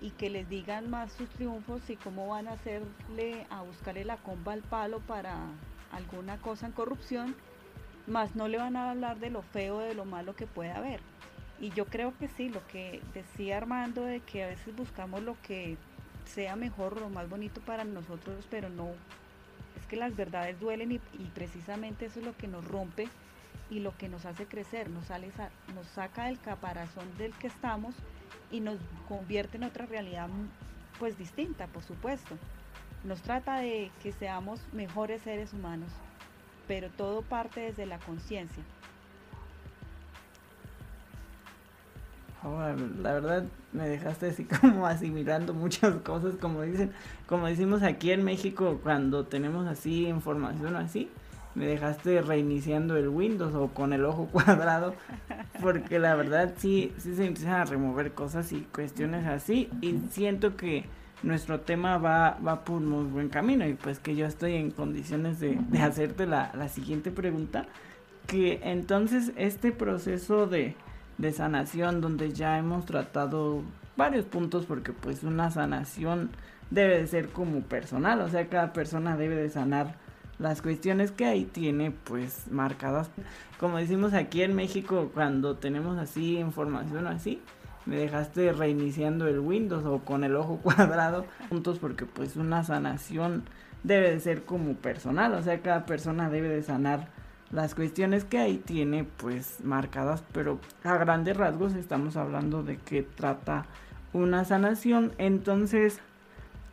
y 0.00 0.10
que 0.10 0.28
les 0.28 0.48
digan 0.48 0.90
más 0.90 1.12
sus 1.12 1.28
triunfos 1.30 1.88
y 1.88 1.96
cómo 1.96 2.28
van 2.28 2.48
a 2.48 2.52
hacerle 2.52 3.46
a 3.50 3.62
buscarle 3.62 4.04
la 4.04 4.16
comba 4.16 4.52
al 4.52 4.62
palo 4.62 5.00
para 5.00 5.36
alguna 5.92 6.38
cosa 6.38 6.66
en 6.66 6.72
corrupción, 6.72 7.36
más 8.06 8.34
no 8.34 8.48
le 8.48 8.58
van 8.58 8.76
a 8.76 8.90
hablar 8.90 9.18
de 9.18 9.30
lo 9.30 9.42
feo, 9.42 9.78
de 9.78 9.94
lo 9.94 10.04
malo 10.04 10.34
que 10.34 10.46
puede 10.46 10.72
haber. 10.72 11.00
Y 11.58 11.70
yo 11.70 11.86
creo 11.86 12.16
que 12.18 12.28
sí, 12.28 12.48
lo 12.48 12.66
que 12.68 13.00
decía 13.14 13.56
Armando 13.56 14.04
de 14.04 14.20
que 14.20 14.44
a 14.44 14.48
veces 14.48 14.76
buscamos 14.76 15.22
lo 15.22 15.36
que 15.42 15.76
sea 16.26 16.56
mejor, 16.56 17.00
lo 17.00 17.08
más 17.08 17.28
bonito 17.28 17.60
para 17.60 17.84
nosotros, 17.84 18.46
pero 18.50 18.68
no, 18.68 18.90
es 19.76 19.86
que 19.86 19.96
las 19.96 20.14
verdades 20.16 20.58
duelen 20.60 20.92
y, 20.92 20.98
precisamente 21.34 22.06
eso 22.06 22.20
es 22.20 22.26
lo 22.26 22.36
que 22.36 22.48
nos 22.48 22.66
rompe 22.66 23.08
y 23.70 23.80
lo 23.80 23.96
que 23.96 24.08
nos 24.08 24.26
hace 24.26 24.46
crecer, 24.46 24.90
nos, 24.90 25.06
sale, 25.06 25.30
nos 25.74 25.86
saca 25.88 26.26
del 26.26 26.40
caparazón 26.40 27.16
del 27.16 27.32
que 27.34 27.46
estamos 27.46 27.94
y 28.50 28.60
nos 28.60 28.78
convierte 29.08 29.56
en 29.56 29.64
otra 29.64 29.86
realidad 29.86 30.28
pues 30.98 31.18
distinta, 31.18 31.66
por 31.66 31.82
supuesto. 31.82 32.36
Nos 33.04 33.22
trata 33.22 33.58
de 33.58 33.90
que 34.02 34.12
seamos 34.12 34.60
mejores 34.72 35.22
seres 35.22 35.52
humanos, 35.52 35.90
pero 36.66 36.90
todo 36.90 37.22
parte 37.22 37.60
desde 37.60 37.86
la 37.86 37.98
conciencia. 37.98 38.64
La 43.02 43.12
verdad 43.12 43.44
me 43.72 43.88
dejaste 43.88 44.30
así 44.30 44.44
como 44.60 44.86
asimilando 44.86 45.54
muchas 45.54 45.94
cosas, 45.96 46.34
como 46.40 46.62
dicen, 46.62 46.92
como 47.26 47.46
decimos 47.46 47.82
aquí 47.82 48.10
en 48.10 48.24
México 48.24 48.80
cuando 48.82 49.26
tenemos 49.26 49.66
así 49.66 50.06
información 50.06 50.76
así, 50.76 51.10
me 51.54 51.66
dejaste 51.66 52.20
reiniciando 52.20 52.96
el 52.96 53.08
Windows 53.08 53.54
o 53.54 53.68
con 53.68 53.92
el 53.92 54.04
ojo 54.04 54.26
cuadrado, 54.32 54.94
porque 55.60 55.98
la 55.98 56.14
verdad 56.14 56.54
sí, 56.56 56.92
sí 56.98 57.14
se 57.16 57.26
empiezan 57.26 57.54
a 57.54 57.64
remover 57.64 58.12
cosas 58.12 58.52
y 58.52 58.60
cuestiones 58.60 59.26
así, 59.26 59.68
y 59.80 59.98
siento 60.10 60.56
que 60.56 60.84
nuestro 61.22 61.60
tema 61.60 61.96
va, 61.98 62.38
va 62.46 62.64
por 62.64 62.80
muy 62.80 63.04
buen 63.04 63.30
camino, 63.30 63.66
y 63.66 63.74
pues 63.74 63.98
que 63.98 64.14
yo 64.14 64.26
estoy 64.26 64.54
en 64.54 64.70
condiciones 64.70 65.40
de, 65.40 65.58
de 65.70 65.80
hacerte 65.80 66.26
la, 66.26 66.52
la 66.54 66.68
siguiente 66.68 67.10
pregunta, 67.10 67.66
que 68.26 68.60
entonces 68.64 69.32
este 69.36 69.72
proceso 69.72 70.46
de 70.46 70.74
de 71.18 71.32
sanación 71.32 72.00
donde 72.00 72.32
ya 72.32 72.58
hemos 72.58 72.84
tratado 72.86 73.62
varios 73.96 74.24
puntos 74.26 74.66
porque 74.66 74.92
pues 74.92 75.22
una 75.22 75.50
sanación 75.50 76.30
debe 76.70 76.98
de 76.98 77.06
ser 77.06 77.28
como 77.28 77.60
personal, 77.60 78.20
o 78.20 78.28
sea, 78.28 78.48
cada 78.48 78.72
persona 78.72 79.16
debe 79.16 79.36
de 79.36 79.50
sanar 79.50 79.94
las 80.38 80.60
cuestiones 80.60 81.12
que 81.12 81.24
ahí 81.24 81.44
tiene 81.44 81.90
pues 81.90 82.48
marcadas. 82.50 83.08
Como 83.58 83.78
decimos 83.78 84.12
aquí 84.12 84.42
en 84.42 84.54
México 84.54 85.10
cuando 85.14 85.56
tenemos 85.56 85.98
así 85.98 86.38
información 86.38 87.06
así, 87.06 87.40
me 87.86 87.96
dejaste 87.96 88.52
reiniciando 88.52 89.28
el 89.28 89.38
Windows 89.38 89.84
o 89.84 90.00
con 90.00 90.24
el 90.24 90.36
ojo 90.36 90.58
cuadrado 90.62 91.24
puntos 91.48 91.78
porque 91.78 92.04
pues 92.04 92.36
una 92.36 92.64
sanación 92.64 93.44
debe 93.82 94.10
de 94.10 94.20
ser 94.20 94.44
como 94.44 94.74
personal, 94.74 95.32
o 95.34 95.42
sea, 95.42 95.60
cada 95.60 95.86
persona 95.86 96.28
debe 96.28 96.48
de 96.48 96.62
sanar 96.62 97.08
las 97.50 97.74
cuestiones 97.74 98.24
que 98.24 98.38
ahí 98.38 98.58
tiene 98.58 99.04
pues 99.04 99.58
marcadas, 99.62 100.24
pero 100.32 100.58
a 100.84 100.96
grandes 100.96 101.36
rasgos 101.36 101.74
estamos 101.74 102.16
hablando 102.16 102.62
de 102.62 102.76
que 102.76 103.02
trata 103.02 103.66
una 104.12 104.44
sanación. 104.44 105.12
Entonces, 105.18 106.00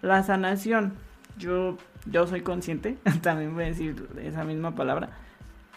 la 0.01 0.23
sanación, 0.23 0.93
yo, 1.37 1.77
yo 2.05 2.27
soy 2.27 2.41
consciente, 2.41 2.97
también 3.21 3.53
voy 3.53 3.65
a 3.65 3.67
decir 3.67 4.07
esa 4.21 4.43
misma 4.43 4.75
palabra, 4.75 5.09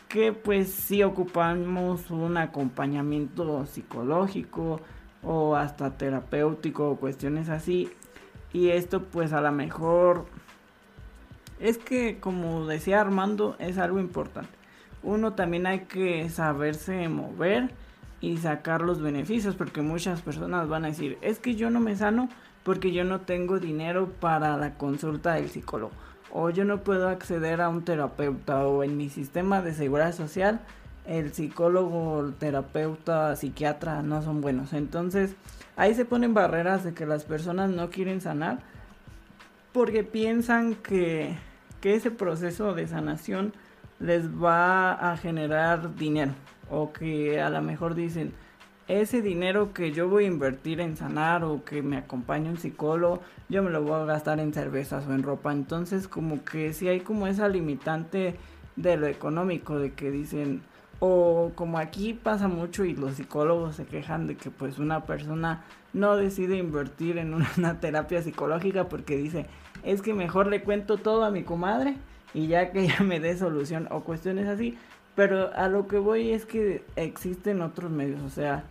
que 0.09 0.33
pues 0.33 0.71
si 0.71 1.03
ocupamos 1.03 2.11
un 2.11 2.37
acompañamiento 2.37 3.67
psicológico 3.67 4.81
o 5.23 5.57
hasta 5.57 5.91
terapéutico 5.99 6.91
o 6.91 6.97
cuestiones 6.97 7.49
así. 7.49 7.91
Y 8.53 8.71
esto 8.71 9.03
pues 9.03 9.33
a 9.33 9.41
lo 9.41 9.53
mejor 9.53 10.27
es 11.59 11.77
que 11.77 12.19
como 12.21 12.67
decía 12.67 13.01
Armando 13.01 13.57
es 13.59 13.77
algo 13.77 13.99
importante 13.99 14.56
uno 15.07 15.33
también 15.35 15.67
hay 15.67 15.81
que 15.81 16.29
saberse 16.29 17.09
mover 17.09 17.71
y 18.21 18.37
sacar 18.39 18.83
los 18.83 19.01
beneficios 19.01 19.55
porque 19.55 19.81
muchas 19.81 20.21
personas 20.21 20.69
van 20.69 20.85
a 20.85 20.89
decir 20.89 21.17
es 21.23 21.39
que 21.39 21.55
yo 21.55 21.71
no 21.71 21.81
me 21.81 21.97
sano 21.97 22.29
porque 22.65 22.93
yo 22.93 23.05
no 23.05 23.21
tengo 23.21 23.61
dinero 23.61 24.11
para 24.21 24.57
la 24.57 24.75
consulta 24.75 25.35
del 25.35 25.49
psicólogo 25.49 25.93
o 26.33 26.51
yo 26.51 26.65
no 26.65 26.83
puedo 26.83 27.09
acceder 27.09 27.61
a 27.61 27.69
un 27.69 27.85
terapeuta 27.85 28.67
o 28.67 28.83
en 28.83 28.97
mi 28.97 29.09
sistema 29.09 29.63
de 29.63 29.73
seguridad 29.75 30.13
social 30.13 30.61
el 31.07 31.33
psicólogo, 31.33 32.21
el 32.21 32.35
terapeuta, 32.35 33.37
psiquiatra 33.37 34.03
no 34.03 34.23
son 34.23 34.41
buenos. 34.41 34.73
Entonces 34.73 35.37
ahí 35.77 35.95
se 35.95 36.05
ponen 36.05 36.35
barreras 36.35 36.83
de 36.83 36.95
que 36.95 37.07
las 37.07 37.25
personas 37.25 37.71
no 37.71 37.91
quieren 37.91 38.21
sanar 38.21 38.59
porque 39.73 40.03
piensan 40.03 40.75
que, 40.75 41.37
que 41.81 41.95
ese 41.95 42.11
proceso 42.11 42.75
de 42.75 42.89
sanación 42.89 43.53
les 43.99 44.29
va 44.29 44.93
a 44.93 45.17
generar 45.17 45.97
dinero 45.97 46.33
o 46.71 46.93
que 46.93 47.41
a 47.41 47.51
lo 47.51 47.63
mejor 47.63 47.95
dicen 47.95 48.33
ese 48.89 49.21
dinero 49.21 49.73
que 49.73 49.91
yo 49.93 50.09
voy 50.09 50.25
a 50.25 50.29
invertir 50.29 50.81
en 50.81 50.97
sanar 50.97 51.45
o 51.45 51.65
que 51.65 51.83
me 51.83 51.97
acompañe 51.97 52.49
un 52.49 52.57
psicólogo, 52.57 53.21
yo 53.49 53.63
me 53.63 53.71
lo 53.71 53.83
voy 53.83 54.01
a 54.01 54.05
gastar 54.05 54.39
en 54.39 54.55
cervezas 54.55 55.07
o 55.07 55.13
en 55.13 55.25
ropa. 55.25 55.53
Entonces 55.53 56.07
como 56.07 56.45
que 56.45 56.73
si 56.73 56.89
hay 56.89 57.01
como 57.01 57.27
esa 57.27 57.49
limitante 57.49 58.37
de 58.77 58.97
lo 58.97 59.07
económico, 59.09 59.79
de 59.79 59.93
que 59.93 60.11
dicen, 60.13 60.63
o 61.01 61.51
como 61.57 61.79
aquí 61.79 62.15
pasa 62.15 62.47
mucho 62.47 62.85
y 62.85 62.95
los 62.95 63.15
psicólogos 63.15 63.77
se 63.77 63.87
quejan 63.87 64.27
de 64.27 64.37
que 64.37 64.51
pues 64.51 64.79
una 64.79 65.05
persona 65.05 65.65
no 65.93 66.17
decide 66.17 66.57
invertir 66.57 67.19
en 67.19 67.35
una 67.35 67.81
terapia 67.81 68.23
psicológica 68.23 68.89
porque 68.89 69.17
dice, 69.17 69.47
es 69.83 70.01
que 70.01 70.15
mejor 70.15 70.47
le 70.47 70.63
cuento 70.63 70.97
todo 70.97 71.25
a 71.25 71.31
mi 71.31 71.43
comadre 71.43 71.97
y 72.35 72.49
ya 72.49 72.71
que 72.71 72.81
ella 72.85 73.01
me 73.01 73.21
dé 73.21 73.37
solución 73.37 73.89
o 73.91 74.01
cuestiones 74.01 74.47
así. 74.47 74.77
Pero 75.15 75.51
a 75.55 75.69
lo 75.69 75.89
que 75.89 75.99
voy 75.99 76.31
es 76.31 76.45
que 76.45 76.85
existen 76.95 77.63
otros 77.63 77.91
medios, 77.91 78.21
o 78.23 78.29
sea, 78.29 78.65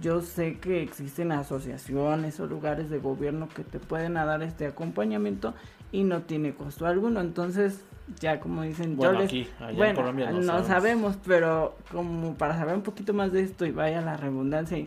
yo 0.00 0.20
sé 0.20 0.58
que 0.58 0.82
existen 0.82 1.30
asociaciones 1.30 2.40
o 2.40 2.46
lugares 2.46 2.90
de 2.90 2.98
gobierno 2.98 3.48
que 3.48 3.62
te 3.62 3.78
pueden 3.78 4.14
dar 4.14 4.42
este 4.42 4.66
acompañamiento 4.66 5.54
y 5.92 6.02
no 6.02 6.22
tiene 6.22 6.54
costo 6.54 6.86
alguno. 6.86 7.20
Entonces, 7.20 7.84
ya 8.20 8.40
como 8.40 8.62
dicen, 8.62 8.96
bueno, 8.96 9.14
yo 9.14 9.18
les, 9.20 9.28
aquí, 9.28 9.48
allá 9.60 9.90
en 9.90 9.96
Colombia 9.96 10.30
no, 10.32 10.64
sabemos. 10.64 11.16
pero 11.24 11.76
como 11.92 12.34
para 12.34 12.56
saber 12.56 12.74
un 12.74 12.82
poquito 12.82 13.14
más 13.14 13.32
de 13.32 13.42
esto 13.42 13.64
y 13.64 13.70
vaya 13.70 14.00
la 14.00 14.16
redundancia 14.16 14.78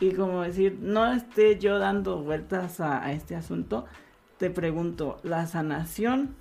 y, 0.00 0.12
como 0.12 0.42
decir, 0.42 0.78
no 0.80 1.12
esté 1.12 1.58
yo 1.58 1.78
dando 1.78 2.22
vueltas 2.22 2.80
a 2.80 3.10
este 3.12 3.36
asunto, 3.36 3.86
te 4.38 4.50
pregunto, 4.50 5.18
¿la 5.22 5.46
sanación 5.46 6.34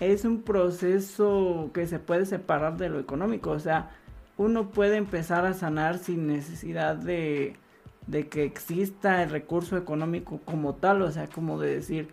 es 0.00 0.24
un 0.24 0.42
proceso 0.42 1.70
que 1.72 1.86
se 1.86 1.98
puede 1.98 2.26
separar 2.26 2.76
de 2.76 2.88
lo 2.88 2.98
económico. 2.98 3.50
O 3.50 3.60
sea, 3.60 3.90
uno 4.36 4.70
puede 4.70 4.96
empezar 4.96 5.46
a 5.46 5.54
sanar 5.54 5.98
sin 5.98 6.26
necesidad 6.26 6.96
de, 6.96 7.56
de 8.06 8.28
que 8.28 8.44
exista 8.44 9.22
el 9.22 9.30
recurso 9.30 9.76
económico 9.76 10.40
como 10.44 10.74
tal. 10.74 11.02
O 11.02 11.10
sea, 11.10 11.28
como 11.28 11.60
de 11.60 11.76
decir, 11.76 12.08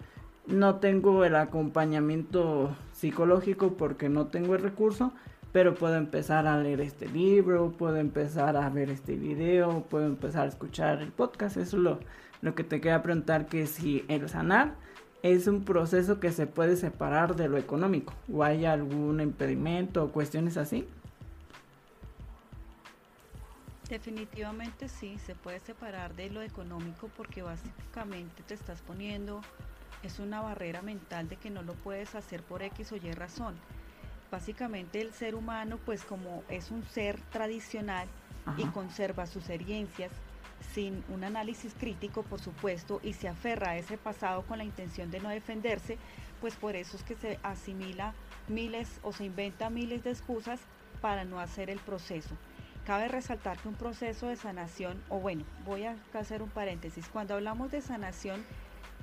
no 0.47 0.75
tengo 0.75 1.25
el 1.25 1.35
acompañamiento 1.35 2.75
psicológico 2.93 3.73
porque 3.73 4.09
no 4.09 4.27
tengo 4.27 4.55
el 4.55 4.61
recurso, 4.61 5.13
pero 5.51 5.75
puedo 5.75 5.95
empezar 5.95 6.47
a 6.47 6.57
leer 6.57 6.81
este 6.81 7.07
libro, 7.07 7.71
puedo 7.77 7.97
empezar 7.97 8.57
a 8.57 8.69
ver 8.69 8.89
este 8.89 9.15
video, 9.15 9.85
puedo 9.89 10.05
empezar 10.05 10.45
a 10.45 10.49
escuchar 10.49 11.01
el 11.01 11.11
podcast. 11.11 11.57
Eso 11.57 11.77
es 11.77 11.83
lo, 11.83 11.99
lo 12.41 12.55
que 12.55 12.63
te 12.63 12.79
quería 12.79 13.01
preguntar, 13.01 13.47
que 13.47 13.65
si 13.65 14.05
el 14.07 14.29
sanar 14.29 14.75
es 15.23 15.47
un 15.47 15.63
proceso 15.63 16.19
que 16.19 16.31
se 16.31 16.47
puede 16.47 16.75
separar 16.75 17.35
de 17.35 17.47
lo 17.47 17.57
económico 17.57 18.13
o 18.31 18.43
hay 18.43 18.65
algún 18.65 19.21
impedimento 19.21 20.03
o 20.03 20.11
cuestiones 20.11 20.57
así. 20.57 20.87
Definitivamente 23.87 24.87
sí, 24.87 25.17
se 25.19 25.35
puede 25.35 25.59
separar 25.59 26.15
de 26.15 26.29
lo 26.29 26.41
económico 26.41 27.09
porque 27.17 27.41
básicamente 27.41 28.41
te 28.47 28.53
estás 28.53 28.81
poniendo, 28.81 29.41
es 30.01 30.19
una 30.19 30.41
barrera 30.41 30.81
mental 30.81 31.27
de 31.27 31.35
que 31.35 31.49
no 31.49 31.61
lo 31.61 31.73
puedes 31.73 32.15
hacer 32.15 32.41
por 32.41 32.63
X 32.63 32.93
o 32.93 32.95
Y 32.95 33.11
razón. 33.11 33.55
Básicamente 34.31 35.01
el 35.01 35.13
ser 35.13 35.35
humano 35.35 35.77
pues 35.85 36.03
como 36.03 36.43
es 36.49 36.71
un 36.71 36.83
ser 36.85 37.19
tradicional 37.31 38.07
y 38.57 38.65
conserva 38.67 39.27
sus 39.27 39.49
herencias, 39.49 40.11
sin 40.73 41.03
un 41.09 41.23
análisis 41.23 41.73
crítico, 41.73 42.23
por 42.23 42.39
supuesto, 42.39 42.99
y 43.03 43.13
se 43.13 43.27
aferra 43.27 43.71
a 43.71 43.77
ese 43.77 43.97
pasado 43.97 44.43
con 44.43 44.57
la 44.57 44.63
intención 44.63 45.11
de 45.11 45.19
no 45.19 45.29
defenderse, 45.29 45.97
pues 46.39 46.55
por 46.55 46.75
eso 46.75 46.97
es 46.97 47.03
que 47.03 47.15
se 47.15 47.39
asimila 47.43 48.13
miles 48.47 48.99
o 49.03 49.13
se 49.13 49.25
inventa 49.25 49.69
miles 49.69 50.03
de 50.03 50.11
excusas 50.11 50.59
para 51.01 51.25
no 51.25 51.39
hacer 51.39 51.69
el 51.69 51.79
proceso. 51.79 52.35
cabe 52.85 53.07
resaltar 53.07 53.59
que 53.59 53.67
un 53.67 53.75
proceso 53.75 54.27
de 54.27 54.35
sanación, 54.35 55.03
o 55.07 55.19
bueno, 55.19 55.45
voy 55.65 55.83
a 55.83 55.95
hacer 56.13 56.41
un 56.41 56.49
paréntesis, 56.49 57.07
cuando 57.09 57.35
hablamos 57.35 57.71
de 57.71 57.79
sanación, 57.79 58.43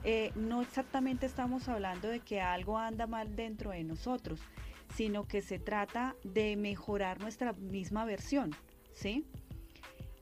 eh, 0.05 0.33
no 0.35 0.63
exactamente 0.63 1.27
estamos 1.27 1.69
hablando 1.69 2.09
de 2.09 2.21
que 2.21 2.41
algo 2.41 2.79
anda 2.79 3.07
mal 3.07 3.35
dentro 3.37 3.71
de 3.71 3.85
nosotros, 3.85 4.41
sino 4.95 5.27
que 5.27 5.43
se 5.43 5.59
trata 5.59 6.17
de 6.25 6.57
mejorar 6.57 7.21
nuestra 7.21 7.53
misma 7.53 8.05
versión, 8.05 8.55
¿sí? 8.95 9.25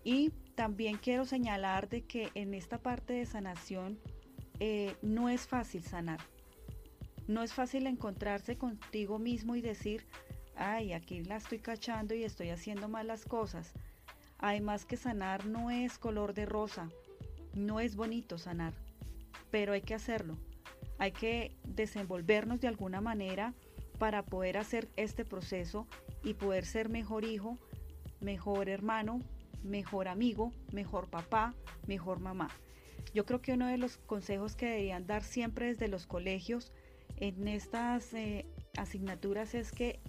Y 0.05 0.33
también 0.57 0.97
quiero 0.97 1.27
señalar 1.27 1.89
de 1.89 2.05
que 2.05 2.31
en 2.35 2.55
esta 2.55 2.79
parte 2.79 3.13
de 3.13 3.27
sanación 3.27 4.01
eh, 4.59 4.97
no 5.03 5.29
es 5.29 5.47
fácil 5.47 5.85
sanar. 5.85 6.21
No 7.29 7.43
es 7.43 7.53
fácil 7.53 7.87
encontrarse 7.87 8.57
contigo 8.57 9.19
mismo 9.19 9.55
y 9.55 9.61
decir, 9.61 10.07
ay, 10.57 10.95
aquí 10.95 11.23
la 11.23 11.37
estoy 11.37 11.59
cachando 11.59 12.15
y 12.15 12.25
estoy 12.25 12.51
haciendo 12.51 12.89
mal 12.89 13.07
las 13.07 13.27
cosas. 13.27 13.75
Además 14.39 14.87
que 14.87 14.97
sanar 14.97 15.47
no 15.47 15.71
es 15.71 15.99
color 15.99 16.33
de 16.33 16.47
rosa, 16.47 16.89
no 17.55 17.79
es 17.79 17.95
bonito 17.95 18.39
sanar, 18.39 18.73
pero 19.51 19.75
hay 19.75 19.83
que 19.83 19.95
hacerlo. 19.95 20.39
Hay 20.99 21.13
que 21.13 21.55
desenvolvernos 21.65 22.61
de 22.61 22.69
alguna 22.69 23.03
manera 23.03 23.53
para 23.99 24.25
poder 24.25 24.57
hacer 24.57 24.89
este 24.97 25.27
proceso 25.27 25.87
y 26.23 26.35
poder 26.35 26.65
ser 26.65 26.89
mejor 26.89 27.25
hijo, 27.25 27.59
mejor 28.21 28.71
hermano, 28.71 29.21
mejor 29.67 30.09
amigo, 30.09 30.53
mejor 30.73 31.09
papá, 31.09 31.55
mejor 31.87 32.21
mamá. 32.21 32.49
Yo 33.15 33.25
creo 33.25 33.41
que 33.41 33.53
uno 33.53 33.67
de 33.67 33.79
los 33.79 33.97
consejos 33.99 34.57
que 34.57 34.67
deberían 34.67 35.07
dar 35.07 35.23
siempre 35.23 35.67
desde 35.67 35.89
los 35.89 36.07
colegios 36.07 36.73
en 37.17 37.49
estas 37.49 38.13
eh, 38.15 38.47
asignaturas 38.77 39.55
es 39.55 39.73
que 39.73 40.01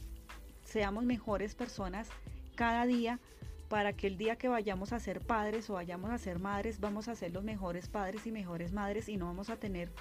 seamos 0.64 1.06
mejores 1.06 1.56
personas 1.56 2.10
cada 2.56 2.86
día 2.86 3.20
para 3.70 3.94
que 3.94 4.08
el 4.08 4.18
día 4.18 4.38
que 4.38 4.48
vayamos 4.48 4.94
a 4.94 5.00
ser 5.00 5.22
padres 5.22 5.70
o 5.70 5.74
vayamos 5.74 6.12
a 6.12 6.18
ser 6.18 6.40
madres, 6.40 6.80
vamos 6.80 7.08
a 7.08 7.16
ser 7.16 7.32
los 7.34 7.44
mejores 7.44 7.88
padres 7.88 8.26
y 8.26 8.32
mejores 8.32 8.72
madres 8.72 9.10
y 9.10 9.18
no 9.18 9.26
vamos 9.26 9.50
a 9.50 9.58
tener 9.58 9.92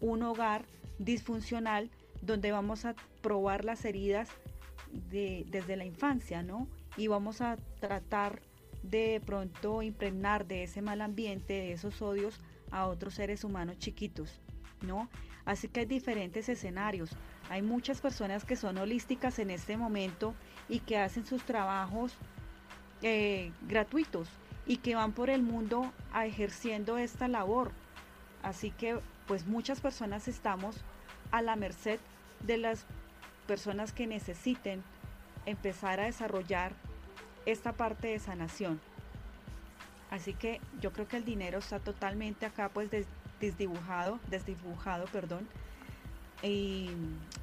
un 0.00 0.22
hogar 0.22 0.64
disfuncional 0.98 1.90
donde 2.20 2.52
vamos 2.52 2.84
a 2.84 2.94
probar 3.20 3.64
las 3.64 3.84
heridas 3.84 4.28
de, 4.92 5.46
desde 5.48 5.76
la 5.76 5.84
infancia, 5.84 6.42
¿no? 6.42 6.68
Y 6.96 7.06
vamos 7.06 7.40
a 7.40 7.56
tratar 7.80 8.42
de 8.82 9.20
pronto 9.24 9.82
impregnar 9.82 10.46
de 10.46 10.64
ese 10.64 10.82
mal 10.82 11.00
ambiente, 11.00 11.52
de 11.52 11.72
esos 11.72 12.02
odios 12.02 12.40
a 12.70 12.86
otros 12.86 13.14
seres 13.14 13.44
humanos 13.44 13.78
chiquitos, 13.78 14.40
¿no? 14.80 15.08
Así 15.44 15.68
que 15.68 15.80
hay 15.80 15.86
diferentes 15.86 16.48
escenarios. 16.48 17.10
Hay 17.50 17.62
muchas 17.62 18.00
personas 18.00 18.44
que 18.44 18.56
son 18.56 18.78
holísticas 18.78 19.38
en 19.38 19.50
este 19.50 19.76
momento 19.76 20.34
y 20.68 20.80
que 20.80 20.98
hacen 20.98 21.26
sus 21.26 21.44
trabajos 21.44 22.14
eh, 23.02 23.52
gratuitos 23.68 24.28
y 24.66 24.78
que 24.78 24.94
van 24.94 25.12
por 25.12 25.28
el 25.28 25.42
mundo 25.42 25.92
ejerciendo 26.14 26.98
esta 26.98 27.28
labor. 27.28 27.72
Así 28.42 28.70
que 28.70 28.98
pues 29.26 29.46
muchas 29.46 29.80
personas 29.80 30.28
estamos 30.28 30.76
a 31.30 31.42
la 31.42 31.56
merced 31.56 32.00
de 32.46 32.58
las 32.58 32.86
personas 33.46 33.92
que 33.92 34.06
necesiten 34.06 34.82
empezar 35.46 36.00
a 36.00 36.04
desarrollar 36.04 36.72
esta 37.46 37.72
parte 37.72 38.08
de 38.08 38.18
sanación. 38.18 38.80
Así 40.10 40.34
que 40.34 40.60
yo 40.80 40.92
creo 40.92 41.08
que 41.08 41.16
el 41.16 41.24
dinero 41.24 41.58
está 41.58 41.78
totalmente 41.78 42.44
acá 42.44 42.68
pues 42.68 42.90
desdibujado, 43.40 44.20
desdibujado, 44.28 45.06
perdón. 45.06 45.48
Y, 46.42 46.90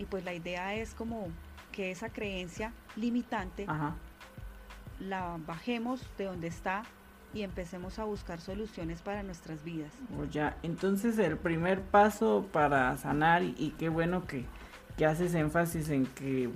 pues 0.09 0.25
la 0.25 0.33
idea 0.33 0.75
es 0.75 0.93
como 0.93 1.27
que 1.71 1.91
esa 1.91 2.09
creencia 2.09 2.73
limitante 2.95 3.65
la 4.99 5.37
bajemos 5.47 6.05
de 6.17 6.25
donde 6.25 6.47
está 6.47 6.83
y 7.33 7.43
empecemos 7.43 7.99
a 7.99 8.03
buscar 8.03 8.41
soluciones 8.41 9.01
para 9.01 9.23
nuestras 9.23 9.63
vidas. 9.63 9.91
Oh, 10.19 10.25
ya, 10.25 10.57
entonces 10.63 11.17
el 11.17 11.37
primer 11.37 11.81
paso 11.81 12.45
para 12.51 12.95
sanar 12.97 13.43
y, 13.43 13.73
qué 13.77 13.89
bueno 13.89 14.25
que, 14.25 14.45
que 14.97 15.05
haces 15.05 15.33
énfasis 15.33 15.89
en 15.89 16.05
que 16.05 16.49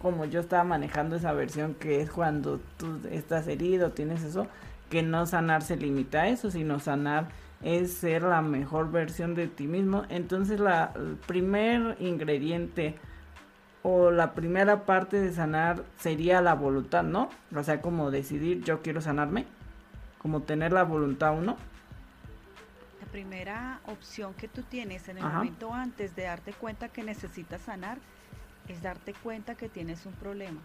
como 0.00 0.24
yo 0.24 0.40
estaba 0.40 0.64
manejando 0.64 1.16
esa 1.16 1.32
versión 1.32 1.74
que 1.74 2.00
es 2.00 2.10
cuando 2.10 2.60
tú 2.76 3.00
estás 3.10 3.46
herido, 3.48 3.92
tienes 3.92 4.22
eso, 4.22 4.46
que 4.90 5.02
no 5.02 5.26
sanar 5.26 5.62
se 5.62 5.76
limita 5.76 6.22
a 6.22 6.28
eso, 6.28 6.50
sino 6.50 6.78
sanar 6.78 7.28
es 7.62 7.94
ser 7.94 8.22
la 8.22 8.42
mejor 8.42 8.90
versión 8.90 9.34
de 9.34 9.48
ti 9.48 9.66
mismo. 9.66 10.04
Entonces 10.08 10.60
la, 10.60 10.92
el 10.94 11.16
primer 11.26 11.96
ingrediente 12.00 12.96
o 13.82 14.10
la 14.10 14.34
primera 14.34 14.84
parte 14.84 15.20
de 15.20 15.32
sanar 15.32 15.84
sería 15.96 16.40
la 16.40 16.54
voluntad, 16.54 17.02
¿no? 17.02 17.30
O 17.54 17.62
sea, 17.62 17.80
como 17.80 18.10
decidir 18.10 18.62
yo 18.62 18.82
quiero 18.82 19.00
sanarme, 19.00 19.46
como 20.18 20.42
tener 20.42 20.72
la 20.72 20.82
voluntad 20.82 21.36
uno. 21.38 21.56
La 23.00 23.06
primera 23.12 23.80
opción 23.86 24.34
que 24.34 24.48
tú 24.48 24.62
tienes 24.62 25.08
en 25.08 25.18
el 25.18 25.24
momento 25.24 25.72
antes 25.72 26.16
de 26.16 26.24
darte 26.24 26.52
cuenta 26.52 26.88
que 26.88 27.02
necesitas 27.02 27.62
sanar 27.62 27.98
es 28.68 28.82
darte 28.82 29.14
cuenta 29.14 29.54
que 29.54 29.68
tienes 29.68 30.06
un 30.06 30.12
problema. 30.14 30.60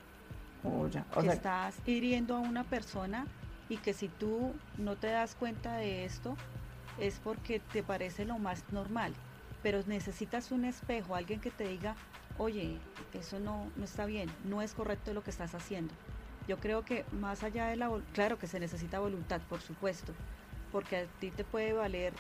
Oh, 0.63 0.87
ya. 0.87 1.05
que 1.19 1.27
estás 1.27 1.75
hiriendo 1.87 2.35
a 2.35 2.39
una 2.39 2.63
persona 2.63 3.25
y 3.67 3.77
que 3.77 3.93
si 3.93 4.09
tú 4.09 4.53
no 4.77 4.95
te 4.95 5.07
das 5.07 5.33
cuenta 5.33 5.75
de 5.77 6.05
esto, 6.05 6.35
es 6.99 7.19
porque 7.23 7.59
te 7.59 7.83
parece 7.83 8.25
lo 8.25 8.37
más 8.37 8.63
normal, 8.71 9.13
pero 9.63 9.81
necesitas 9.87 10.51
un 10.51 10.65
espejo, 10.65 11.15
alguien 11.15 11.39
que 11.39 11.51
te 11.51 11.67
diga, 11.67 11.95
oye, 12.37 12.77
eso 13.13 13.39
no, 13.39 13.71
no 13.75 13.85
está 13.85 14.05
bien, 14.05 14.29
no 14.43 14.61
es 14.61 14.73
correcto 14.73 15.13
lo 15.13 15.23
que 15.23 15.31
estás 15.31 15.55
haciendo. 15.55 15.93
Yo 16.47 16.57
creo 16.57 16.83
que 16.83 17.05
más 17.11 17.43
allá 17.43 17.67
de 17.67 17.75
la... 17.75 17.89
Claro 18.13 18.37
que 18.37 18.47
se 18.47 18.59
necesita 18.59 18.99
voluntad, 18.99 19.41
por 19.49 19.61
supuesto, 19.61 20.13
porque 20.71 20.97
a 20.97 21.05
ti 21.19 21.31
te 21.31 21.43
puede 21.43 21.73
valer, 21.73 22.13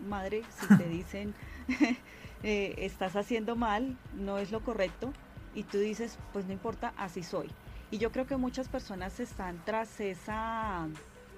madre, 0.00 0.42
si 0.58 0.76
te 0.76 0.88
dicen, 0.88 1.34
eh, 2.42 2.74
estás 2.78 3.16
haciendo 3.16 3.56
mal, 3.56 3.96
no 4.14 4.38
es 4.38 4.50
lo 4.50 4.60
correcto, 4.60 5.12
y 5.54 5.62
tú 5.64 5.78
dices, 5.78 6.18
pues 6.32 6.46
no 6.46 6.52
importa, 6.52 6.92
así 6.96 7.22
soy. 7.22 7.50
Y 7.90 7.98
yo 7.98 8.10
creo 8.12 8.26
que 8.26 8.36
muchas 8.36 8.68
personas 8.68 9.20
están 9.20 9.62
tras 9.64 10.00
esa 10.00 10.86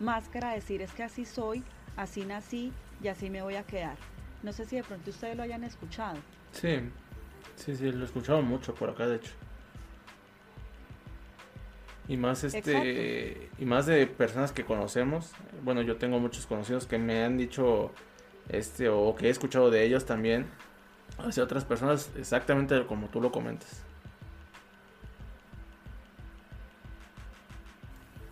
máscara 0.01 0.51
de 0.51 0.57
decir, 0.57 0.83
es 0.83 0.92
que 0.92 1.03
así 1.03 1.25
soy, 1.25 1.62
así 1.97 2.25
nací 2.25 2.73
y 3.03 3.09
así 3.09 3.31
me 3.31 3.42
voy 3.42 3.57
a 3.57 3.62
quedar. 3.62 3.97
No 4.42 4.53
sé 4.53 4.64
si 4.64 4.77
de 4.77 4.83
pronto 4.83 5.11
ustedes 5.11 5.37
lo 5.37 5.42
hayan 5.42 5.64
escuchado. 5.64 6.16
Sí, 6.53 6.81
sí, 7.57 7.77
sí, 7.77 7.92
lo 7.92 8.03
he 8.03 8.07
escuchado 8.07 8.40
mucho 8.42 8.75
por 8.75 8.90
acá, 8.90 9.07
de 9.07 9.16
hecho. 9.16 9.33
Y 12.09 12.16
más 12.16 12.42
este 12.42 13.51
y 13.59 13.64
más 13.66 13.85
de 13.85 14.07
personas 14.07 14.51
que 14.53 14.64
conocemos. 14.64 15.33
Bueno, 15.62 15.83
yo 15.83 15.97
tengo 15.97 16.18
muchos 16.18 16.47
conocidos 16.47 16.87
que 16.87 16.97
me 16.97 17.23
han 17.23 17.37
dicho 17.37 17.92
este 18.49 18.89
o 18.89 19.15
que 19.15 19.27
he 19.27 19.31
escuchado 19.31 19.71
de 19.71 19.85
ellos 19.85 20.07
también 20.07 20.47
hacia 21.19 21.43
otras 21.43 21.65
personas 21.65 22.11
exactamente 22.17 22.87
como 22.87 23.09
tú 23.09 23.21
lo 23.21 23.33
comentas. 23.33 23.83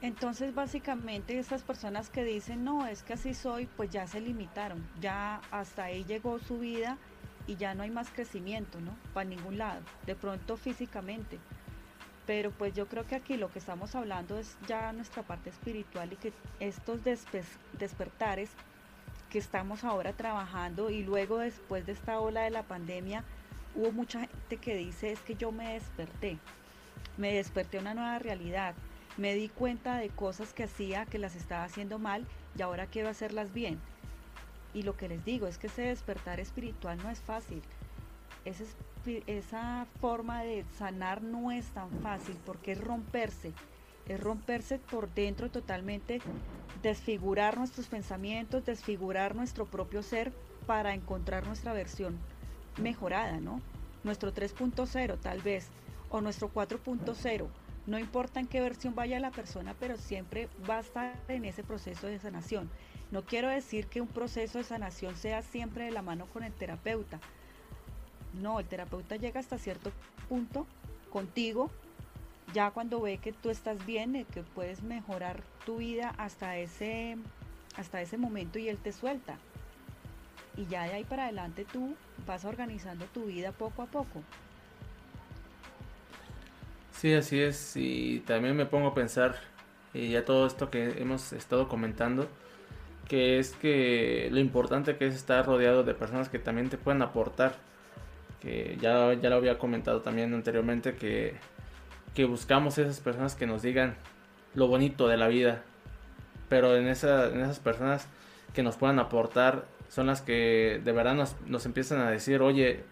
Entonces, 0.02 0.54
básicamente, 0.54 1.36
estas 1.36 1.62
personas 1.62 2.10
que 2.10 2.22
dicen, 2.22 2.62
no, 2.62 2.86
es 2.86 3.02
que 3.02 3.14
así 3.14 3.34
soy, 3.34 3.66
pues 3.66 3.90
ya 3.90 4.06
se 4.06 4.20
limitaron, 4.20 4.86
ya 5.00 5.40
hasta 5.50 5.84
ahí 5.84 6.04
llegó 6.04 6.38
su 6.38 6.60
vida 6.60 6.96
y 7.48 7.56
ya 7.56 7.74
no 7.74 7.82
hay 7.82 7.90
más 7.90 8.10
crecimiento, 8.10 8.80
¿no? 8.80 8.96
Para 9.14 9.28
ningún 9.28 9.58
lado, 9.58 9.80
de 10.06 10.14
pronto 10.14 10.56
físicamente. 10.56 11.40
Pero 12.24 12.52
pues 12.52 12.72
yo 12.74 12.86
creo 12.86 13.04
que 13.06 13.16
aquí 13.16 13.36
lo 13.36 13.50
que 13.50 13.58
estamos 13.58 13.94
hablando 13.96 14.38
es 14.38 14.56
ya 14.68 14.92
nuestra 14.92 15.22
parte 15.22 15.50
espiritual 15.50 16.12
y 16.12 16.16
que 16.16 16.32
estos 16.60 17.00
despertares 17.78 18.50
que 19.30 19.38
estamos 19.38 19.84
ahora 19.84 20.12
trabajando 20.12 20.90
y 20.90 21.02
luego 21.02 21.38
después 21.38 21.86
de 21.86 21.92
esta 21.92 22.18
ola 22.20 22.42
de 22.42 22.50
la 22.50 22.62
pandemia, 22.62 23.24
hubo 23.74 23.92
mucha 23.92 24.20
gente 24.20 24.56
que 24.56 24.76
dice, 24.76 25.12
es 25.12 25.20
que 25.20 25.34
yo 25.34 25.52
me 25.52 25.74
desperté, 25.74 26.38
me 27.16 27.34
desperté 27.34 27.78
una 27.78 27.94
nueva 27.94 28.18
realidad 28.18 28.74
me 29.16 29.34
di 29.34 29.48
cuenta 29.48 29.96
de 29.96 30.10
cosas 30.10 30.52
que 30.52 30.64
hacía 30.64 31.06
que 31.06 31.18
las 31.18 31.36
estaba 31.36 31.64
haciendo 31.64 31.98
mal 31.98 32.26
y 32.56 32.62
ahora 32.62 32.86
quiero 32.86 33.08
hacerlas 33.08 33.52
bien. 33.52 33.78
Y 34.74 34.82
lo 34.82 34.96
que 34.96 35.08
les 35.08 35.24
digo 35.24 35.46
es 35.46 35.56
que 35.58 35.68
ese 35.68 35.82
despertar 35.82 36.38
espiritual 36.38 36.98
no 37.02 37.10
es 37.10 37.20
fácil. 37.20 37.62
esa 39.26 39.86
forma 40.00 40.42
de 40.42 40.64
sanar 40.76 41.22
no 41.22 41.50
es 41.50 41.66
tan 41.68 41.90
fácil 42.02 42.36
porque 42.44 42.72
es 42.72 42.80
romperse. 42.80 43.52
Es 44.06 44.20
romperse 44.20 44.78
por 44.78 45.12
dentro 45.14 45.50
totalmente, 45.50 46.20
desfigurar 46.88 47.58
nuestros 47.58 47.86
pensamientos, 47.86 48.64
desfigurar 48.64 49.34
nuestro 49.34 49.66
propio 49.66 50.02
ser 50.02 50.32
para 50.66 50.94
encontrar 50.94 51.46
nuestra 51.46 51.72
versión 51.72 52.18
mejorada, 52.78 53.40
¿no? 53.40 53.60
Nuestro 54.04 54.32
3.0 54.32 55.18
tal 55.20 55.42
vez, 55.42 55.68
o 56.10 56.20
nuestro 56.20 56.52
4.0 56.52 57.48
no 57.86 58.00
importa 58.00 58.40
en 58.40 58.46
qué 58.48 58.60
versión 58.60 58.94
vaya 58.94 59.20
la 59.20 59.30
persona, 59.30 59.74
pero 59.78 59.96
siempre 59.96 60.48
va 60.68 60.78
a 60.78 60.80
estar 60.80 61.14
en 61.28 61.44
ese 61.44 61.62
proceso 61.62 62.08
de 62.08 62.18
sanación. 62.18 62.68
No 63.12 63.24
quiero 63.24 63.48
decir 63.48 63.86
que 63.86 64.00
un 64.00 64.08
proceso 64.08 64.58
de 64.58 64.64
sanación 64.64 65.16
sea 65.16 65.42
siempre 65.42 65.84
de 65.84 65.92
la 65.92 66.02
mano 66.02 66.26
con 66.26 66.42
el 66.42 66.52
terapeuta. 66.52 67.20
No, 68.34 68.58
el 68.58 68.66
terapeuta 68.66 69.16
llega 69.16 69.38
hasta 69.38 69.58
cierto 69.58 69.92
punto 70.28 70.66
contigo 71.10 71.70
ya 72.52 72.70
cuando 72.70 73.00
ve 73.00 73.18
que 73.18 73.32
tú 73.32 73.50
estás 73.50 73.84
bien, 73.86 74.24
que 74.32 74.42
puedes 74.42 74.82
mejorar 74.82 75.40
tu 75.64 75.78
vida 75.78 76.14
hasta 76.18 76.56
ese, 76.56 77.16
hasta 77.76 78.00
ese 78.00 78.18
momento 78.18 78.58
y 78.58 78.68
él 78.68 78.78
te 78.78 78.92
suelta. 78.92 79.36
Y 80.56 80.66
ya 80.66 80.84
de 80.84 80.94
ahí 80.94 81.04
para 81.04 81.24
adelante 81.24 81.66
tú 81.70 81.94
vas 82.26 82.44
organizando 82.44 83.04
tu 83.06 83.26
vida 83.26 83.52
poco 83.52 83.82
a 83.82 83.86
poco. 83.86 84.22
Sí, 86.92 87.12
así 87.12 87.40
es. 87.40 87.76
Y 87.76 88.20
también 88.20 88.56
me 88.56 88.64
pongo 88.64 88.88
a 88.88 88.94
pensar, 88.94 89.36
y 89.92 90.10
ya 90.10 90.24
todo 90.24 90.46
esto 90.46 90.70
que 90.70 91.00
hemos 91.00 91.32
estado 91.34 91.68
comentando, 91.68 92.28
que 93.06 93.38
es 93.38 93.52
que 93.52 94.28
lo 94.32 94.40
importante 94.40 94.96
que 94.96 95.06
es 95.06 95.14
estar 95.14 95.44
rodeado 95.44 95.84
de 95.84 95.94
personas 95.94 96.28
que 96.28 96.38
también 96.38 96.70
te 96.70 96.78
pueden 96.78 97.02
aportar. 97.02 97.56
Que 98.40 98.78
ya, 98.80 99.12
ya 99.14 99.30
lo 99.30 99.36
había 99.36 99.58
comentado 99.58 100.02
también 100.02 100.32
anteriormente, 100.32 100.94
que 100.94 101.34
que 102.16 102.24
buscamos 102.24 102.78
esas 102.78 102.98
personas 103.00 103.34
que 103.36 103.46
nos 103.46 103.60
digan 103.60 103.94
lo 104.54 104.68
bonito 104.68 105.06
de 105.06 105.18
la 105.18 105.28
vida. 105.28 105.62
Pero 106.48 106.74
en, 106.74 106.88
esa, 106.88 107.26
en 107.26 107.42
esas 107.42 107.60
personas 107.60 108.08
que 108.54 108.62
nos 108.62 108.76
puedan 108.76 108.98
aportar 108.98 109.66
son 109.90 110.06
las 110.06 110.22
que 110.22 110.80
de 110.82 110.92
verdad 110.92 111.14
nos, 111.14 111.36
nos 111.46 111.66
empiezan 111.66 112.00
a 112.00 112.10
decir, 112.10 112.40
oye, 112.40 112.84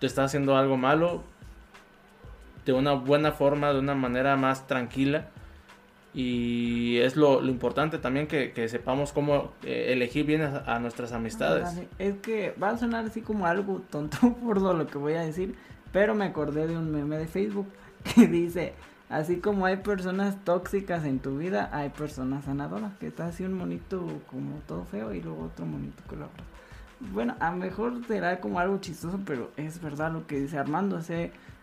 tú 0.00 0.06
estás 0.06 0.26
haciendo 0.26 0.56
algo 0.56 0.76
malo 0.76 1.22
de 2.66 2.72
una 2.72 2.92
buena 2.92 3.30
forma, 3.30 3.72
de 3.72 3.78
una 3.78 3.94
manera 3.94 4.36
más 4.36 4.66
tranquila. 4.66 5.28
Y 6.12 6.98
es 6.98 7.14
lo, 7.14 7.40
lo 7.40 7.52
importante 7.52 7.98
también 7.98 8.26
que, 8.26 8.52
que, 8.52 8.68
sepamos 8.68 9.12
cómo 9.12 9.52
eh, 9.62 9.92
elegir 9.92 10.26
bien 10.26 10.42
a, 10.42 10.58
a 10.66 10.80
nuestras 10.80 11.12
amistades. 11.12 11.68
Es 12.00 12.16
que 12.16 12.52
va 12.60 12.70
a 12.70 12.78
sonar 12.78 13.06
así 13.06 13.22
como 13.22 13.46
algo 13.46 13.80
tonto 13.90 14.34
por 14.44 14.60
lo 14.60 14.86
que 14.88 14.98
voy 14.98 15.14
a 15.14 15.22
decir, 15.22 15.54
pero 15.92 16.16
me 16.16 16.24
acordé 16.24 16.66
de 16.66 16.76
un 16.76 16.90
meme 16.90 17.16
de 17.16 17.28
Facebook 17.28 17.68
que 18.14 18.26
dice, 18.26 18.74
así 19.08 19.36
como 19.36 19.66
hay 19.66 19.76
personas 19.76 20.36
tóxicas 20.44 21.04
en 21.04 21.18
tu 21.18 21.38
vida, 21.38 21.70
hay 21.72 21.90
personas 21.90 22.44
sanadoras, 22.44 22.92
que 22.98 23.08
está 23.08 23.26
así 23.26 23.44
un 23.44 23.54
monito 23.54 24.06
como 24.30 24.56
todo 24.66 24.84
feo 24.84 25.12
y 25.12 25.20
luego 25.20 25.44
otro 25.44 25.66
monito 25.66 26.02
con 26.06 26.20
la 26.20 26.28
Bueno, 27.12 27.36
a 27.40 27.50
lo 27.50 27.56
mejor 27.56 28.04
será 28.06 28.40
como 28.40 28.58
algo 28.58 28.78
chistoso, 28.78 29.20
pero 29.24 29.50
es 29.56 29.80
verdad 29.80 30.12
lo 30.12 30.26
que 30.26 30.40
dice 30.40 30.58
Armando, 30.58 31.00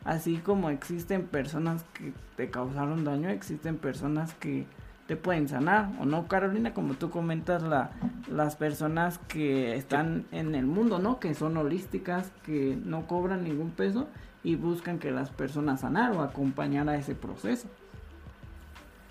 así 0.05 0.37
como 0.37 0.69
existen 0.69 1.27
personas 1.27 1.83
que 1.93 2.13
te 2.35 2.49
causaron 2.49 3.03
daño, 3.03 3.29
existen 3.29 3.77
personas 3.77 4.33
que 4.35 4.65
te 5.09 5.15
pueden 5.15 5.49
sanar 5.49 5.89
o 5.99 6.05
no 6.05 6.27
Carolina 6.27 6.75
como 6.75 6.93
tú 6.93 7.09
comentas 7.09 7.63
la, 7.63 7.89
las 8.27 8.55
personas 8.55 9.17
que 9.27 9.75
están 9.75 10.27
en 10.31 10.53
el 10.53 10.67
mundo 10.67 10.99
no 10.99 11.19
que 11.19 11.33
son 11.33 11.57
holísticas 11.57 12.31
que 12.45 12.77
no 12.85 13.07
cobran 13.07 13.43
ningún 13.43 13.71
peso 13.71 14.07
y 14.43 14.53
buscan 14.53 14.99
que 14.99 15.09
las 15.09 15.31
personas 15.31 15.81
sanar 15.81 16.11
o 16.11 16.21
acompañar 16.21 16.87
a 16.89 16.95
ese 16.95 17.15
proceso. 17.15 17.67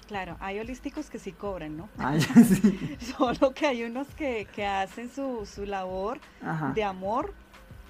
Claro, 0.06 0.36
hay 0.38 0.60
holísticos 0.60 1.10
que 1.10 1.18
sí 1.18 1.32
cobran, 1.32 1.76
¿no? 1.76 1.88
Ah, 1.98 2.16
sí. 2.20 2.96
Solo 3.00 3.52
que 3.52 3.66
hay 3.66 3.82
unos 3.82 4.06
que, 4.14 4.46
que 4.54 4.64
hacen 4.66 5.10
su, 5.10 5.46
su 5.46 5.66
labor 5.66 6.20
de 6.76 6.84
amor 6.84 7.34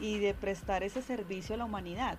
y 0.00 0.18
de 0.18 0.32
prestar 0.32 0.82
ese 0.82 1.02
servicio 1.02 1.56
a 1.56 1.58
la 1.58 1.66
humanidad. 1.66 2.16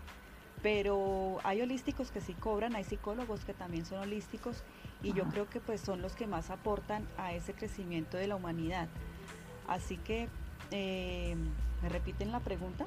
Pero 0.61 1.37
hay 1.43 1.61
holísticos 1.61 2.11
que 2.11 2.19
sí 2.19 2.33
cobran, 2.33 2.75
hay 2.75 2.83
psicólogos 2.83 3.45
que 3.45 3.53
también 3.53 3.85
son 3.85 3.99
holísticos 3.99 4.63
y 5.01 5.13
yo 5.13 5.23
creo 5.25 5.49
que 5.49 5.61
pues 5.61 5.79
son 5.79 6.01
los 6.01 6.13
que 6.13 6.27
más 6.27 6.49
aportan 6.49 7.07
a 7.17 7.33
ese 7.33 7.53
crecimiento 7.53 8.17
de 8.17 8.27
la 8.27 8.35
humanidad. 8.35 8.89
Así 9.67 9.97
que, 9.97 10.27
eh, 10.71 11.35
¿me 11.81 11.89
repiten 11.89 12.31
la 12.31 12.41
pregunta? 12.41 12.85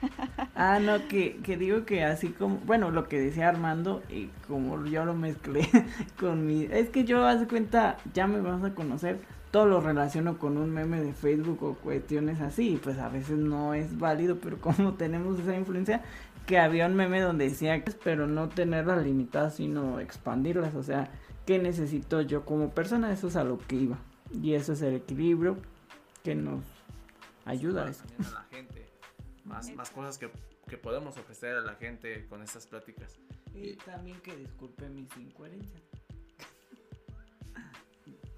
ah, 0.54 0.78
no, 0.80 1.06
que, 1.08 1.36
que, 1.42 1.56
digo 1.56 1.84
que 1.84 2.04
así 2.04 2.28
como, 2.28 2.56
bueno, 2.58 2.90
lo 2.90 3.08
que 3.08 3.20
decía 3.20 3.48
Armando, 3.48 4.02
y 4.08 4.26
como 4.46 4.84
yo 4.86 5.04
lo 5.04 5.14
mezclé 5.14 5.68
con 6.18 6.46
mi, 6.46 6.64
es 6.64 6.88
que 6.90 7.04
yo, 7.04 7.26
hace 7.26 7.46
cuenta, 7.46 7.98
ya 8.14 8.26
me 8.26 8.40
vas 8.40 8.62
a 8.64 8.74
conocer, 8.74 9.20
todo 9.50 9.66
lo 9.66 9.80
relaciono 9.80 10.38
con 10.38 10.58
un 10.58 10.70
meme 10.70 11.00
de 11.00 11.12
Facebook 11.12 11.62
o 11.62 11.74
cuestiones 11.74 12.40
así, 12.40 12.78
pues 12.82 12.98
a 12.98 13.08
veces 13.08 13.38
no 13.38 13.74
es 13.74 13.98
válido, 13.98 14.38
pero 14.38 14.58
como 14.60 14.94
tenemos 14.94 15.38
esa 15.40 15.56
influencia, 15.56 16.02
que 16.48 16.58
había 16.58 16.86
un 16.86 16.96
meme 16.96 17.20
donde 17.20 17.50
decía, 17.50 17.84
pero 18.02 18.26
no 18.26 18.48
tenerlas 18.48 19.04
limitadas, 19.04 19.56
sino 19.56 20.00
expandirlas, 20.00 20.74
o 20.74 20.82
sea, 20.82 21.10
¿qué 21.46 21.58
necesito 21.58 22.22
yo 22.22 22.46
como 22.46 22.70
persona? 22.70 23.12
Eso 23.12 23.28
es 23.28 23.36
a 23.36 23.44
lo 23.44 23.58
que 23.58 23.76
iba, 23.76 23.98
y 24.32 24.54
eso 24.54 24.72
es 24.72 24.80
el 24.80 24.94
equilibrio 24.94 25.58
que 26.24 26.34
nos 26.34 26.64
ayuda 27.44 27.84
a 27.84 27.90
eso 27.90 28.04
más, 29.44 29.70
más 29.74 29.90
cosas 29.90 30.16
que, 30.16 30.30
que, 30.68 30.78
podemos 30.78 31.18
ofrecer 31.18 31.56
a 31.56 31.60
la 31.60 31.74
gente 31.74 32.26
con 32.28 32.42
estas 32.42 32.66
pláticas. 32.66 33.18
Y, 33.54 33.74
también 33.76 34.18
que 34.20 34.36
disculpe 34.36 34.88
mis 34.88 35.14
incoherencias. 35.16 35.82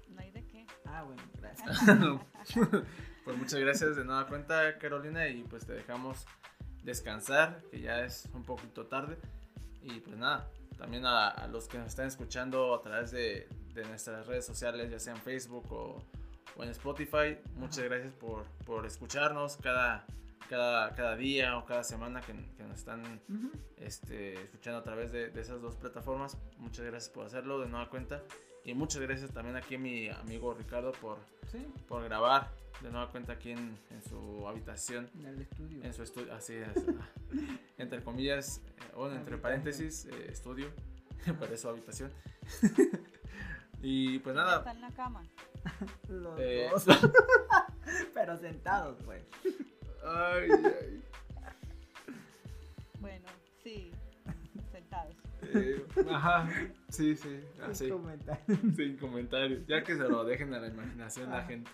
No 0.09 0.19
hay 0.19 0.31
de 0.31 0.45
qué. 0.47 0.65
Ah, 0.85 1.03
bueno, 1.03 1.21
gracias. 1.37 1.79
pues 3.25 3.37
muchas 3.37 3.59
gracias 3.59 3.95
de 3.95 4.05
nueva 4.05 4.27
cuenta, 4.27 4.77
Carolina, 4.79 5.27
y 5.27 5.43
pues 5.43 5.65
te 5.65 5.73
dejamos 5.73 6.25
descansar, 6.83 7.61
que 7.71 7.81
ya 7.81 8.03
es 8.03 8.27
un 8.33 8.43
poquito 8.43 8.87
tarde. 8.87 9.17
Y 9.81 9.99
pues 9.99 10.17
nada, 10.17 10.49
también 10.77 11.05
a, 11.05 11.27
a 11.27 11.47
los 11.47 11.67
que 11.67 11.77
nos 11.77 11.87
están 11.87 12.07
escuchando 12.07 12.73
a 12.75 12.81
través 12.81 13.11
de, 13.11 13.47
de, 13.73 13.85
nuestras 13.85 14.27
redes 14.27 14.45
sociales, 14.45 14.89
ya 14.91 14.99
sea 14.99 15.13
en 15.13 15.21
Facebook 15.21 15.71
o, 15.71 16.03
o 16.55 16.63
en 16.63 16.69
Spotify, 16.69 17.37
muchas 17.55 17.85
gracias 17.85 18.13
por, 18.13 18.45
por 18.65 18.85
escucharnos 18.85 19.57
cada 19.57 20.05
cada, 20.51 20.93
cada 20.95 21.15
día 21.15 21.57
o 21.57 21.65
cada 21.65 21.81
semana 21.81 22.19
que, 22.19 22.33
que 22.57 22.63
nos 22.63 22.79
están 22.79 23.21
este, 23.77 24.33
escuchando 24.33 24.79
a 24.79 24.83
través 24.83 25.13
de, 25.13 25.29
de, 25.29 25.39
esas 25.39 25.61
dos 25.61 25.77
plataformas. 25.77 26.37
Muchas 26.57 26.85
gracias 26.85 27.09
por 27.09 27.25
hacerlo 27.25 27.61
de 27.61 27.69
nueva 27.69 27.89
cuenta. 27.89 28.21
Y 28.63 28.73
muchas 28.73 29.01
gracias 29.01 29.31
también 29.31 29.55
aquí 29.55 29.75
a 29.75 29.79
mi 29.79 30.09
amigo 30.09 30.53
Ricardo 30.53 30.91
por, 30.93 31.17
por 31.87 32.03
grabar 32.03 32.51
de 32.81 32.91
nueva 32.91 33.09
cuenta 33.09 33.33
aquí 33.33 33.51
en, 33.51 33.77
en 33.89 34.01
su 34.03 34.47
habitación. 34.47 35.09
En 35.19 35.25
el 35.27 35.41
estudio. 35.41 35.83
En 35.83 35.93
su 35.93 36.03
estudio, 36.03 36.33
así 36.33 36.55
es. 36.55 36.67
entre 37.77 38.03
comillas, 38.03 38.61
o 38.95 39.07
eh, 39.07 39.15
entre 39.15 39.37
paréntesis, 39.37 40.05
eh, 40.05 40.27
estudio, 40.29 40.67
para 41.39 41.57
su 41.57 41.69
habitación. 41.69 42.11
y 43.81 44.19
pues 44.19 44.35
nada. 44.35 44.57
Está 44.59 44.71
en 44.71 44.81
la 44.81 44.91
cama. 44.91 45.23
Los 46.07 46.39
eh, 46.39 46.69
dos. 46.71 46.85
Pero 48.13 48.37
sentados, 48.37 48.97
pues. 49.05 49.23
Ay, 50.03 50.49
ay. 50.51 51.03
Bueno, 52.99 53.27
sí, 53.63 53.91
sentados. 54.71 55.20
Eh, 55.53 55.85
ajá, 56.09 56.49
sí, 56.89 57.15
sí. 57.15 57.39
Así. 57.61 57.85
Sin 57.85 57.93
comentarios. 57.93 58.59
Sin 58.75 58.97
comentarios. 58.97 59.67
Ya 59.67 59.83
que 59.83 59.95
se 59.95 60.07
lo 60.07 60.23
dejen 60.23 60.53
a 60.53 60.59
la 60.59 60.67
imaginación 60.67 61.29
la 61.29 61.43
gente. 61.43 61.69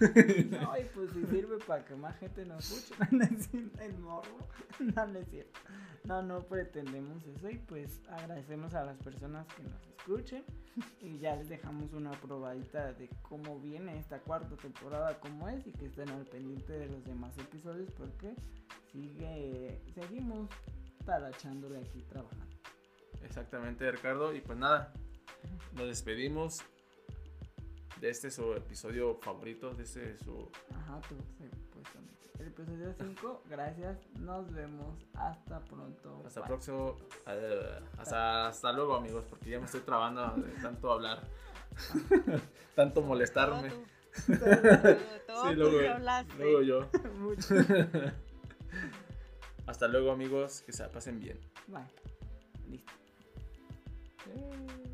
No, 0.00 0.76
y 0.78 0.84
pues 0.94 1.10
si 1.12 1.24
sirve 1.26 1.58
para 1.66 1.84
que 1.84 1.94
más 1.94 2.16
gente 2.18 2.44
nos 2.44 2.70
escuche. 2.70 2.94
No 3.12 3.24
es 3.24 3.48
el 3.80 3.98
morro. 3.98 4.48
No, 4.80 5.06
no 5.06 5.18
es 5.18 5.28
cierto. 5.28 5.60
No, 6.04 6.22
no 6.22 6.40
pretendemos 6.40 7.24
eso. 7.26 7.50
Y 7.50 7.58
pues 7.58 8.00
agradecemos 8.08 8.74
a 8.74 8.84
las 8.84 8.96
personas 8.98 9.46
que 9.54 9.62
nos 9.62 9.86
escuchen. 9.86 10.44
Y 11.00 11.18
ya 11.18 11.36
les 11.36 11.48
dejamos 11.48 11.92
una 11.92 12.10
probadita 12.12 12.92
de 12.94 13.08
cómo 13.22 13.60
viene 13.60 13.98
esta 13.98 14.18
cuarta 14.20 14.56
temporada, 14.56 15.18
cómo 15.20 15.48
es. 15.48 15.66
Y 15.66 15.72
que 15.72 15.86
estén 15.86 16.08
al 16.08 16.24
pendiente 16.24 16.72
de 16.72 16.86
los 16.86 17.04
demás 17.04 17.36
episodios. 17.38 17.90
Porque 17.92 18.34
sigue, 18.90 19.80
seguimos 19.94 20.48
talachándole 21.04 21.78
aquí 21.78 22.02
trabajando. 22.08 22.51
Exactamente, 23.24 23.90
Ricardo. 23.90 24.34
Y 24.34 24.40
pues 24.40 24.58
nada, 24.58 24.92
nos 25.74 25.86
despedimos 25.86 26.62
de 28.02 28.10
este 28.10 28.30
su 28.30 28.52
episodio 28.54 29.16
favorito, 29.22 29.72
de 29.74 29.84
este 29.84 30.18
su... 30.18 30.50
Ajá, 30.74 31.00
tú, 31.08 31.14
sí, 31.38 31.48
pues 31.72 31.86
El 32.40 32.48
episodio 32.48 32.92
5, 32.98 33.44
gracias, 33.48 33.98
nos 34.18 34.52
vemos, 34.52 34.98
hasta 35.14 35.60
pronto. 35.60 36.20
Hasta 36.26 36.42
próximo, 36.42 36.98
hasta, 37.96 38.48
hasta 38.48 38.72
luego 38.72 38.96
amigos, 38.96 39.24
porque 39.30 39.50
ya 39.50 39.60
me 39.60 39.66
estoy 39.66 39.82
trabando 39.82 40.34
de 40.36 40.50
tanto 40.60 40.90
hablar, 40.90 41.22
tanto 42.74 43.02
molestarme. 43.02 43.70
Todo 45.26 45.48
sí, 45.48 45.54
luego, 45.54 45.78
luego 46.38 46.62
yo. 46.62 46.88
hasta 49.66 49.86
luego 49.86 50.10
amigos, 50.10 50.62
que 50.62 50.72
se 50.72 50.84
pasen 50.88 51.20
bien. 51.20 51.38
Bye. 51.68 51.86
Listo. 52.68 53.01
Eh. 54.36 54.91